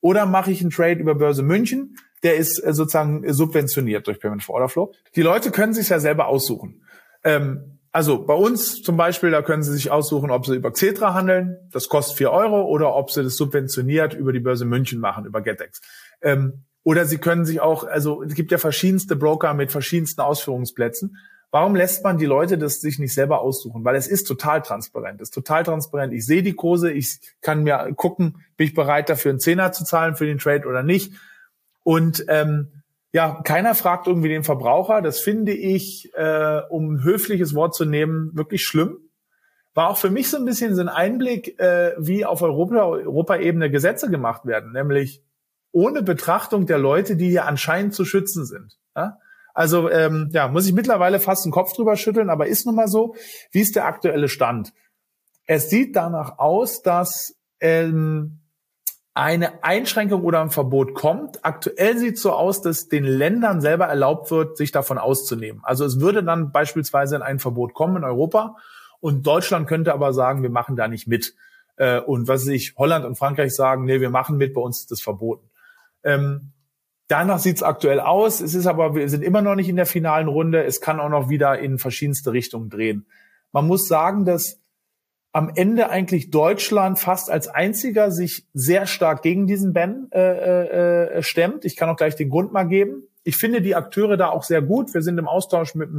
[0.00, 4.42] Oder mache ich einen Trade über Börse München, der ist äh, sozusagen subventioniert durch Payment
[4.42, 4.92] for Order Flow.
[5.14, 6.82] Die Leute können sich ja selber aussuchen.
[7.24, 11.14] Ähm, also bei uns zum Beispiel, da können sie sich aussuchen, ob sie über Xetra
[11.14, 15.24] handeln, das kostet vier Euro, oder ob sie das subventioniert über die Börse München machen,
[15.24, 15.80] über GetEx.
[16.20, 21.16] Ähm, oder sie können sich auch, also es gibt ja verschiedenste Broker mit verschiedensten Ausführungsplätzen.
[21.50, 23.84] Warum lässt man die Leute das sich nicht selber aussuchen?
[23.84, 25.20] Weil es ist total transparent.
[25.20, 26.12] Es ist total transparent.
[26.12, 29.84] Ich sehe die Kurse, ich kann mir gucken, bin ich bereit dafür einen Zehner zu
[29.84, 31.14] zahlen für den Trade oder nicht.
[31.84, 32.68] Und ähm,
[33.12, 35.00] ja, keiner fragt irgendwie den Verbraucher.
[35.00, 38.98] Das finde ich, äh, um ein höfliches Wort zu nehmen, wirklich schlimm.
[39.72, 43.70] War auch für mich so ein bisschen so ein Einblick, äh, wie auf Europa, Europaebene
[43.70, 45.22] Gesetze gemacht werden, nämlich
[45.72, 48.78] ohne Betrachtung der Leute, die hier anscheinend zu schützen sind.
[48.96, 49.18] Ja?
[49.58, 52.86] Also ähm, ja, muss ich mittlerweile fast den Kopf drüber schütteln, aber ist nun mal
[52.86, 53.16] so.
[53.50, 54.72] Wie ist der aktuelle Stand?
[55.46, 58.38] Es sieht danach aus, dass ähm,
[59.14, 61.44] eine Einschränkung oder ein Verbot kommt.
[61.44, 65.60] Aktuell sieht es so aus, dass den Ländern selber erlaubt wird, sich davon auszunehmen.
[65.64, 68.58] Also es würde dann beispielsweise in ein Verbot kommen in Europa
[69.00, 71.34] und Deutschland könnte aber sagen, wir machen da nicht mit.
[71.74, 74.92] Äh, und was ich, Holland und Frankreich sagen, nee, wir machen mit, bei uns ist
[74.92, 75.50] das verboten.
[76.04, 76.52] Ähm,
[77.08, 78.42] Danach sieht's aktuell aus.
[78.42, 80.62] Es ist aber, wir sind immer noch nicht in der finalen Runde.
[80.64, 83.06] Es kann auch noch wieder in verschiedenste Richtungen drehen.
[83.50, 84.60] Man muss sagen, dass
[85.32, 91.04] am Ende eigentlich Deutschland fast als einziger sich sehr stark gegen diesen Ban äh, äh,
[91.18, 91.64] äh, stemmt.
[91.64, 93.04] Ich kann auch gleich den Grund mal geben.
[93.24, 94.92] Ich finde die Akteure da auch sehr gut.
[94.92, 95.90] Wir sind im Austausch mit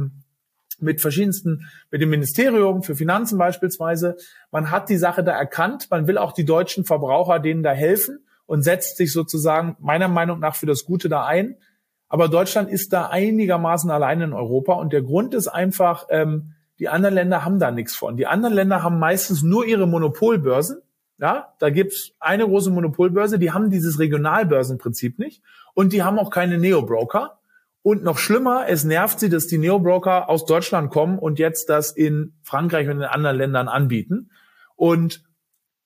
[0.82, 4.16] mit verschiedensten, mit dem Ministerium für Finanzen beispielsweise.
[4.50, 5.88] Man hat die Sache da erkannt.
[5.90, 8.20] Man will auch die deutschen Verbraucher denen da helfen
[8.50, 11.54] und setzt sich sozusagen meiner Meinung nach für das Gute da ein.
[12.08, 16.88] Aber Deutschland ist da einigermaßen allein in Europa und der Grund ist einfach, ähm, die
[16.88, 18.16] anderen Länder haben da nichts von.
[18.16, 20.82] Die anderen Länder haben meistens nur ihre Monopolbörsen.
[21.18, 25.44] Ja, da gibt's eine große Monopolbörse, die haben dieses Regionalbörsenprinzip nicht
[25.74, 27.38] und die haben auch keine Neo-Broker.
[27.82, 31.92] Und noch schlimmer, es nervt sie, dass die Neo-Broker aus Deutschland kommen und jetzt das
[31.92, 34.32] in Frankreich und in anderen Ländern anbieten.
[34.74, 35.22] Und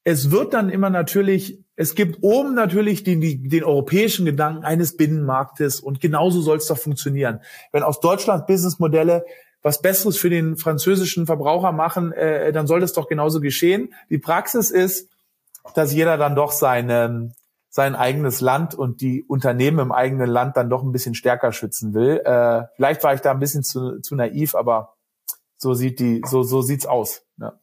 [0.04, 5.80] es wird dann immer natürlich, es gibt oben natürlich den, den, europäischen Gedanken eines Binnenmarktes
[5.80, 7.40] und genauso soll es doch funktionieren.
[7.72, 9.24] Wenn aus Deutschland Businessmodelle
[9.62, 13.94] was Besseres für den französischen Verbraucher machen, äh, dann soll das doch genauso geschehen.
[14.10, 15.08] Die Praxis ist,
[15.74, 17.32] dass jeder dann doch seine,
[17.70, 21.94] sein eigenes Land und die Unternehmen im eigenen Land dann doch ein bisschen stärker schützen
[21.94, 22.20] will.
[22.26, 24.96] Äh, vielleicht war ich da ein bisschen zu, zu naiv, aber
[25.56, 27.22] so sieht die, so, so sieht's aus.
[27.38, 27.58] Ja.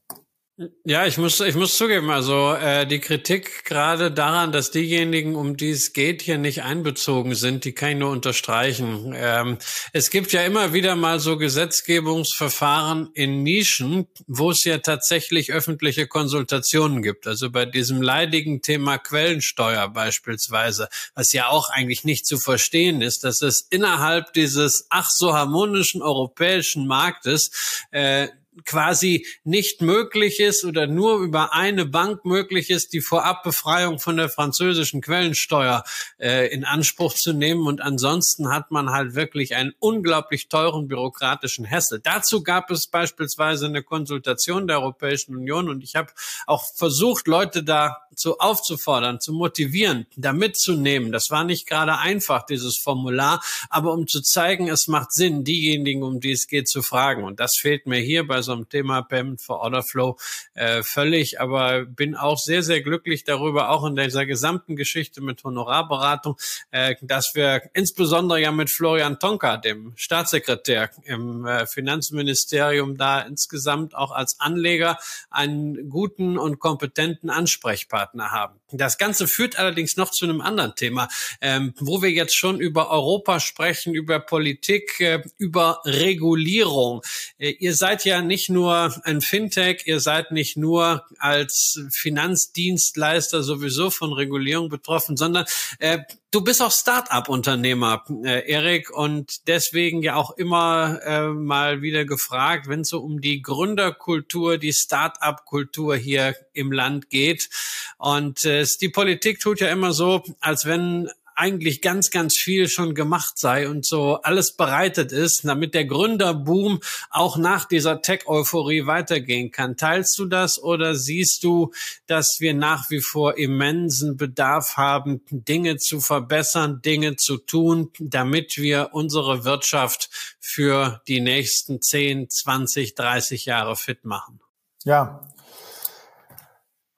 [0.85, 5.57] Ja, ich muss, ich muss zugeben, also äh, die Kritik gerade daran, dass diejenigen, um
[5.57, 9.11] die es geht, hier nicht einbezogen sind, die kann ich nur unterstreichen.
[9.15, 9.57] Ähm,
[9.91, 16.05] es gibt ja immer wieder mal so Gesetzgebungsverfahren in Nischen, wo es ja tatsächlich öffentliche
[16.05, 17.25] Konsultationen gibt.
[17.25, 23.23] Also bei diesem leidigen Thema Quellensteuer beispielsweise, was ja auch eigentlich nicht zu verstehen ist,
[23.23, 27.49] dass es innerhalb dieses ach so harmonischen europäischen Marktes
[27.89, 28.27] äh,
[28.65, 34.29] quasi nicht möglich ist oder nur über eine Bank möglich ist, die Vorabbefreiung von der
[34.29, 35.83] französischen Quellensteuer
[36.19, 37.65] äh, in Anspruch zu nehmen.
[37.65, 42.01] Und ansonsten hat man halt wirklich einen unglaublich teuren bürokratischen Hessel.
[42.03, 46.11] Dazu gab es beispielsweise eine Konsultation der Europäischen Union und ich habe
[46.45, 51.11] auch versucht, Leute da zu aufzufordern, zu motivieren, da mitzunehmen.
[51.11, 56.03] Das war nicht gerade einfach, dieses Formular, aber um zu zeigen, es macht Sinn, diejenigen,
[56.03, 57.23] um die es geht, zu fragen.
[57.23, 60.17] Und das fehlt mir hier bei so einem Thema Payment for Order Flow
[60.53, 65.43] äh, völlig, aber bin auch sehr, sehr glücklich darüber, auch in dieser gesamten Geschichte mit
[65.43, 66.37] Honorarberatung,
[66.71, 73.95] äh, dass wir insbesondere ja mit Florian Tonka, dem Staatssekretär im äh, Finanzministerium, da insgesamt
[73.95, 74.97] auch als Anleger
[75.29, 78.60] einen guten und kompetenten Ansprechpartner haben.
[78.77, 81.07] Das Ganze führt allerdings noch zu einem anderen Thema,
[81.41, 87.01] ähm, wo wir jetzt schon über Europa sprechen, über Politik, äh, über Regulierung.
[87.37, 93.89] Äh, ihr seid ja nicht nur ein Fintech, ihr seid nicht nur als Finanzdienstleister sowieso
[93.89, 95.45] von Regulierung betroffen, sondern
[95.79, 95.99] äh,
[96.33, 102.69] Du bist auch Start-up-Unternehmer, äh, Erik, und deswegen ja auch immer äh, mal wieder gefragt,
[102.69, 107.49] wenn es so um die Gründerkultur, die Start-up-Kultur hier im Land geht.
[107.97, 112.93] Und äh, die Politik tut ja immer so, als wenn eigentlich ganz, ganz viel schon
[112.93, 119.51] gemacht sei und so alles bereitet ist, damit der Gründerboom auch nach dieser Tech-Euphorie weitergehen
[119.51, 119.77] kann.
[119.77, 121.71] Teilst du das oder siehst du,
[122.05, 128.57] dass wir nach wie vor immensen Bedarf haben, Dinge zu verbessern, Dinge zu tun, damit
[128.57, 130.09] wir unsere Wirtschaft
[130.39, 134.41] für die nächsten 10, 20, 30 Jahre fit machen?
[134.83, 135.27] Ja,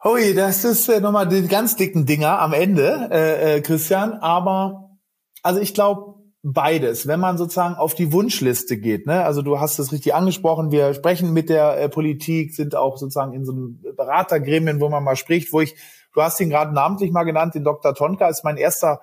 [0.04, 4.14] Hui, das ist äh, nochmal die ganz dicken Dinger am Ende, äh, äh, Christian.
[4.14, 4.98] Aber
[5.44, 7.08] also ich glaube beides.
[7.08, 10.94] Wenn man sozusagen auf die Wunschliste geht, ne, also du hast es richtig angesprochen, wir
[10.94, 15.16] sprechen mit der äh, Politik, sind auch sozusagen in so einem Beratergremien, wo man mal
[15.16, 15.74] spricht, wo ich,
[16.14, 17.96] du hast ihn gerade namentlich mal genannt, den Dr.
[17.96, 19.00] Tonka ist mein erster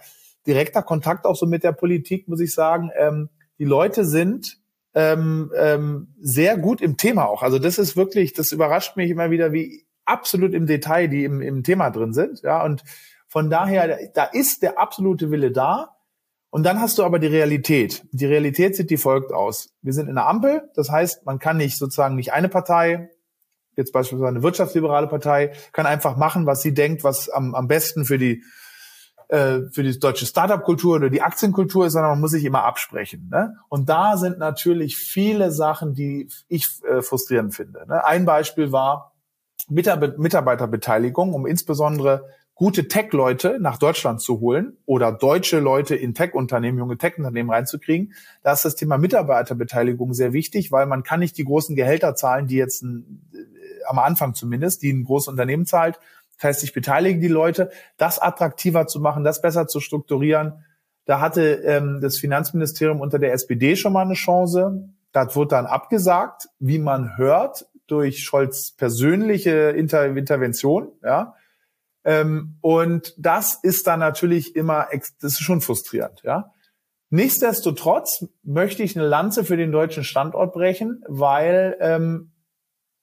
[0.47, 2.91] direkter Kontakt auch so mit der Politik, muss ich sagen.
[2.95, 4.59] Ähm, die Leute sind
[4.95, 7.43] ähm, ähm, sehr gut im Thema auch.
[7.43, 11.41] Also das ist wirklich, das überrascht mich immer wieder, wie absolut im Detail, die im,
[11.41, 12.43] im Thema drin sind.
[12.43, 12.83] Ja, und
[13.29, 15.97] von daher, da ist der absolute Wille da.
[16.51, 18.05] Und dann hast du aber die Realität.
[18.11, 19.73] Die Realität sieht die folgt aus.
[19.83, 20.69] Wir sind in einer Ampel.
[20.75, 23.09] Das heißt, man kann nicht sozusagen nicht eine Partei,
[23.77, 28.05] jetzt beispielsweise eine wirtschaftsliberale Partei, kann einfach machen, was sie denkt, was am, am besten
[28.05, 28.43] für die
[29.31, 33.29] äh, für die deutsche Startup-Kultur oder die Aktienkultur ist, sondern man muss sich immer absprechen.
[33.31, 33.55] Ne?
[33.69, 37.87] Und da sind natürlich viele Sachen, die ich äh, frustrierend finde.
[37.87, 38.05] Ne?
[38.05, 39.10] Ein Beispiel war,
[39.71, 42.27] Mitarbeiterbeteiligung, um insbesondere
[42.61, 48.13] gute Tech-Leute nach Deutschland zu holen oder deutsche Leute in Tech-Unternehmen, junge Tech-Unternehmen reinzukriegen.
[48.43, 52.49] Da ist das Thema Mitarbeiterbeteiligung sehr wichtig, weil man kann nicht die großen Gehälter zahlen,
[52.49, 55.99] die jetzt ein, äh, am Anfang zumindest, die ein großes Unternehmen zahlt.
[56.37, 60.65] Das heißt, ich beteilige die Leute, das attraktiver zu machen, das besser zu strukturieren.
[61.07, 64.91] Da hatte ähm, das Finanzministerium unter der SPD schon mal eine Chance.
[65.13, 71.35] Das wurde dann abgesagt, wie man hört durch Scholz persönliche Inter Intervention, ja.
[72.05, 76.53] Ähm, und das ist dann natürlich immer, das ist schon frustrierend, ja.
[77.11, 82.31] Nichtsdestotrotz möchte ich eine Lanze für den deutschen Standort brechen, weil ähm,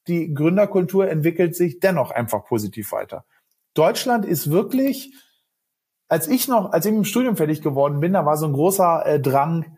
[0.06, 3.26] die Gründerkultur entwickelt sich dennoch einfach positiv weiter.
[3.74, 5.14] Deutschland ist wirklich,
[6.08, 9.04] als ich noch, als ich im Studium fertig geworden bin, da war so ein großer
[9.04, 9.76] äh, Drang,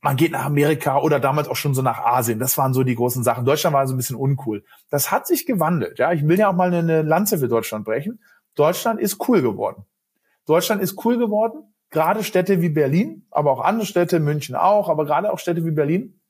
[0.00, 2.38] man geht nach Amerika oder damals auch schon so nach Asien.
[2.38, 3.44] Das waren so die großen Sachen.
[3.44, 4.64] Deutschland war so ein bisschen uncool.
[4.90, 5.98] Das hat sich gewandelt.
[5.98, 8.20] Ja, ich will ja auch mal eine Lanze für Deutschland brechen.
[8.54, 9.84] Deutschland ist cool geworden.
[10.46, 11.74] Deutschland ist cool geworden.
[11.90, 15.70] Gerade Städte wie Berlin, aber auch andere Städte, München auch, aber gerade auch Städte wie
[15.70, 16.20] Berlin.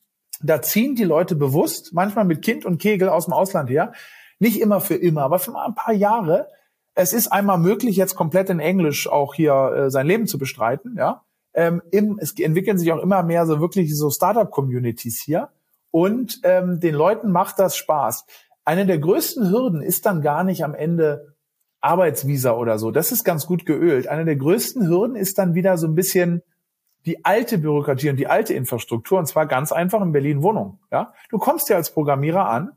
[0.40, 3.92] Da ziehen die Leute bewusst, manchmal mit Kind und Kegel aus dem Ausland her.
[4.38, 6.48] Nicht immer für immer, aber für mal ein paar Jahre
[6.94, 10.96] Es ist einmal möglich, jetzt komplett in Englisch auch hier äh, sein Leben zu bestreiten,
[10.96, 11.22] ja.
[11.54, 15.48] Ähm, im, es entwickeln sich auch immer mehr so wirklich so Startup-Communities hier
[15.90, 18.26] und ähm, den Leuten macht das Spaß.
[18.64, 21.34] Eine der größten Hürden ist dann gar nicht am Ende
[21.80, 22.90] Arbeitsvisa oder so.
[22.90, 24.08] Das ist ganz gut geölt.
[24.08, 26.42] Eine der größten Hürden ist dann wieder so ein bisschen
[27.06, 30.80] die alte Bürokratie und die alte Infrastruktur, und zwar ganz einfach in Berlin Wohnung.
[30.90, 32.72] Ja, du kommst ja als Programmierer an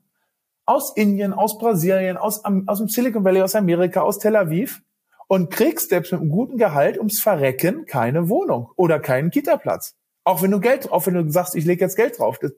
[0.65, 4.81] aus Indien, aus Brasilien, aus, aus dem Silicon Valley, aus Amerika, aus Tel Aviv
[5.31, 9.95] und kriegst selbst mit einem guten Gehalt ums Verrecken keine Wohnung oder keinen Kita-Platz.
[10.25, 12.51] Auch wenn du Geld, auch wenn du sagst, ich lege jetzt Geld drauf, das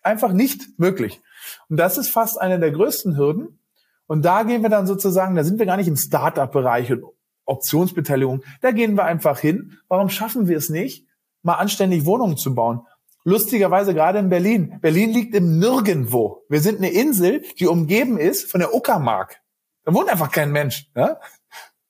[0.00, 1.20] einfach nicht möglich.
[1.68, 3.60] Und das ist fast eine der größten Hürden.
[4.06, 7.04] Und da gehen wir dann sozusagen, da sind wir gar nicht im Startup-Bereich und
[7.44, 8.42] Optionsbeteiligung.
[8.62, 9.76] Da gehen wir einfach hin.
[9.88, 11.06] Warum schaffen wir es nicht,
[11.42, 12.86] mal anständig Wohnungen zu bauen?
[13.24, 14.78] Lustigerweise gerade in Berlin.
[14.80, 16.42] Berlin liegt im Nirgendwo.
[16.48, 19.42] Wir sind eine Insel, die umgeben ist von der Uckermark.
[19.84, 20.90] Da wohnt einfach kein Mensch.
[20.94, 21.18] Ja?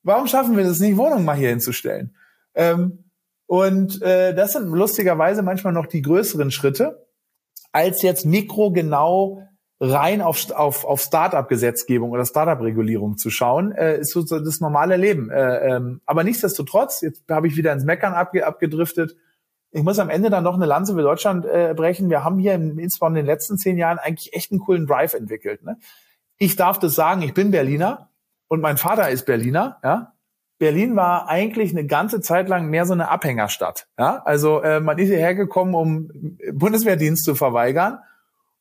[0.09, 2.17] Warum schaffen wir das nicht, Wohnungen mal hier hinzustellen?
[2.55, 3.11] Ähm,
[3.45, 7.07] und äh, das sind lustigerweise manchmal noch die größeren Schritte,
[7.73, 9.43] als jetzt mikrogenau
[9.81, 15.31] rein auf, auf, auf Startup-Gesetzgebung oder Startup-Regulierung zu schauen, äh, ist so das normale Leben.
[15.31, 19.15] Äh, ähm, aber nichtsdestotrotz, jetzt habe ich wieder ins Meckern abge abgedriftet.
[19.73, 22.09] Ich muss am Ende dann noch eine Lanze für Deutschland äh, brechen.
[22.09, 25.13] Wir haben hier in, insbesondere in den letzten zehn Jahren eigentlich echt einen coolen Drive
[25.13, 25.65] entwickelt.
[25.65, 25.77] Ne?
[26.39, 28.09] Ich darf das sagen, ich bin Berliner
[28.49, 29.79] und mein Vater ist Berliner.
[29.85, 30.15] Ja?
[30.59, 33.87] Berlin war eigentlich eine ganze Zeit lang mehr so eine Abhängerstadt.
[33.99, 34.23] Ja?
[34.25, 38.01] Also äh, man ist hierher gekommen, um Bundeswehrdienst zu verweigern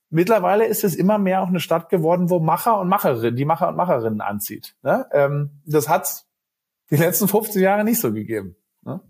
[0.10, 3.68] Mittlerweile ist es immer mehr auch eine Stadt geworden, wo Macher und Macherinnen, die Macher
[3.68, 4.76] und Macherinnen anzieht.
[4.82, 5.06] Ne?
[5.12, 6.26] Ähm, das hat's
[6.90, 8.56] die letzten 15 Jahre nicht so gegeben.
[8.84, 9.02] Ne?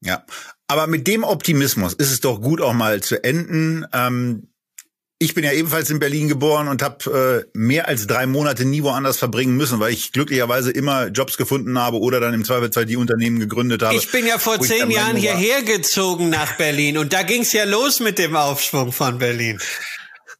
[0.00, 0.24] Ja,
[0.66, 3.86] aber mit dem Optimismus ist es doch gut, auch mal zu enden.
[3.92, 4.48] Ähm,
[5.18, 8.82] ich bin ja ebenfalls in Berlin geboren und habe äh, mehr als drei Monate nie
[8.82, 12.96] woanders verbringen müssen, weil ich glücklicherweise immer Jobs gefunden habe oder dann im Zweifelsfall die
[12.96, 13.96] Unternehmen gegründet habe.
[13.96, 18.00] Ich bin ja vor zehn Jahren hierher gezogen nach Berlin und da ging's ja los
[18.00, 19.58] mit dem Aufschwung von Berlin.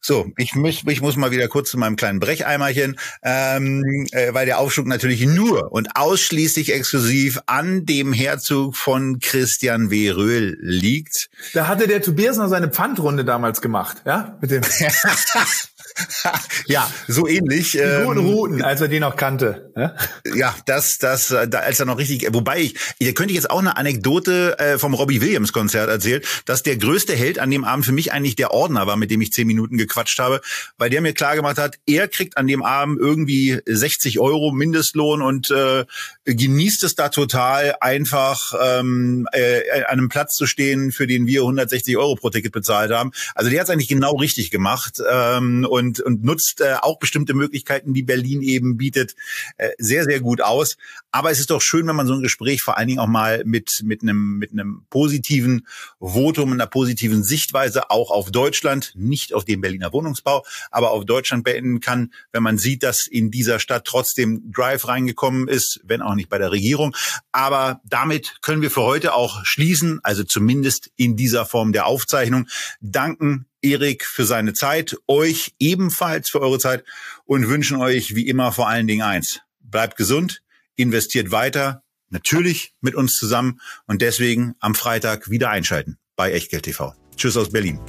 [0.00, 4.46] So, ich muss, ich muss mal wieder kurz zu meinem kleinen Brecheimerchen, ähm, äh, weil
[4.46, 10.10] der Aufschwung natürlich nur und ausschließlich exklusiv an dem Herzog von Christian W.
[10.10, 11.28] Röhl liegt.
[11.54, 14.38] Da hatte der Tobias noch seine Pfandrunde damals gemacht, ja?
[14.40, 14.62] Mit dem
[16.66, 17.72] ja, so ähnlich.
[17.72, 19.72] Die guten ähm, Routen, als er die noch kannte.
[19.76, 19.94] Ja,
[20.34, 23.50] ja das, das, äh, da, als er noch richtig, wobei ich, da könnte ich jetzt
[23.50, 27.64] auch eine Anekdote äh, vom Robbie Williams Konzert erzählen, dass der größte Held an dem
[27.64, 30.40] Abend für mich eigentlich der Ordner war, mit dem ich zehn Minuten gequatscht habe,
[30.78, 35.22] weil der mir klar gemacht hat, er kriegt an dem Abend irgendwie 60 Euro Mindestlohn
[35.22, 35.84] und äh,
[36.24, 41.42] genießt es da total einfach ähm, äh, an einem Platz zu stehen, für den wir
[41.42, 43.12] 160 Euro pro Ticket bezahlt haben.
[43.34, 46.98] Also der hat es eigentlich genau richtig gemacht ähm, und und, und nutzt äh, auch
[46.98, 49.14] bestimmte Möglichkeiten, die Berlin eben bietet,
[49.56, 50.76] äh, sehr, sehr gut aus.
[51.12, 53.42] Aber es ist doch schön, wenn man so ein Gespräch vor allen Dingen auch mal
[53.44, 55.66] mit, mit einem, mit einem positiven
[56.00, 61.44] Votum, einer positiven Sichtweise auch auf Deutschland, nicht auf den Berliner Wohnungsbau, aber auf Deutschland
[61.44, 66.14] beenden kann, wenn man sieht, dass in dieser Stadt trotzdem Drive reingekommen ist, wenn auch
[66.14, 66.96] nicht bei der Regierung.
[67.32, 72.48] Aber damit können wir für heute auch schließen, also zumindest in dieser Form der Aufzeichnung.
[72.80, 76.84] Danken Erik für seine Zeit, euch ebenfalls für eure Zeit
[77.24, 79.40] und wünschen euch wie immer vor allen Dingen eins.
[79.60, 80.42] Bleibt gesund,
[80.76, 86.94] investiert weiter, natürlich mit uns zusammen und deswegen am Freitag wieder einschalten bei Echtgeld TV.
[87.16, 87.80] Tschüss aus Berlin.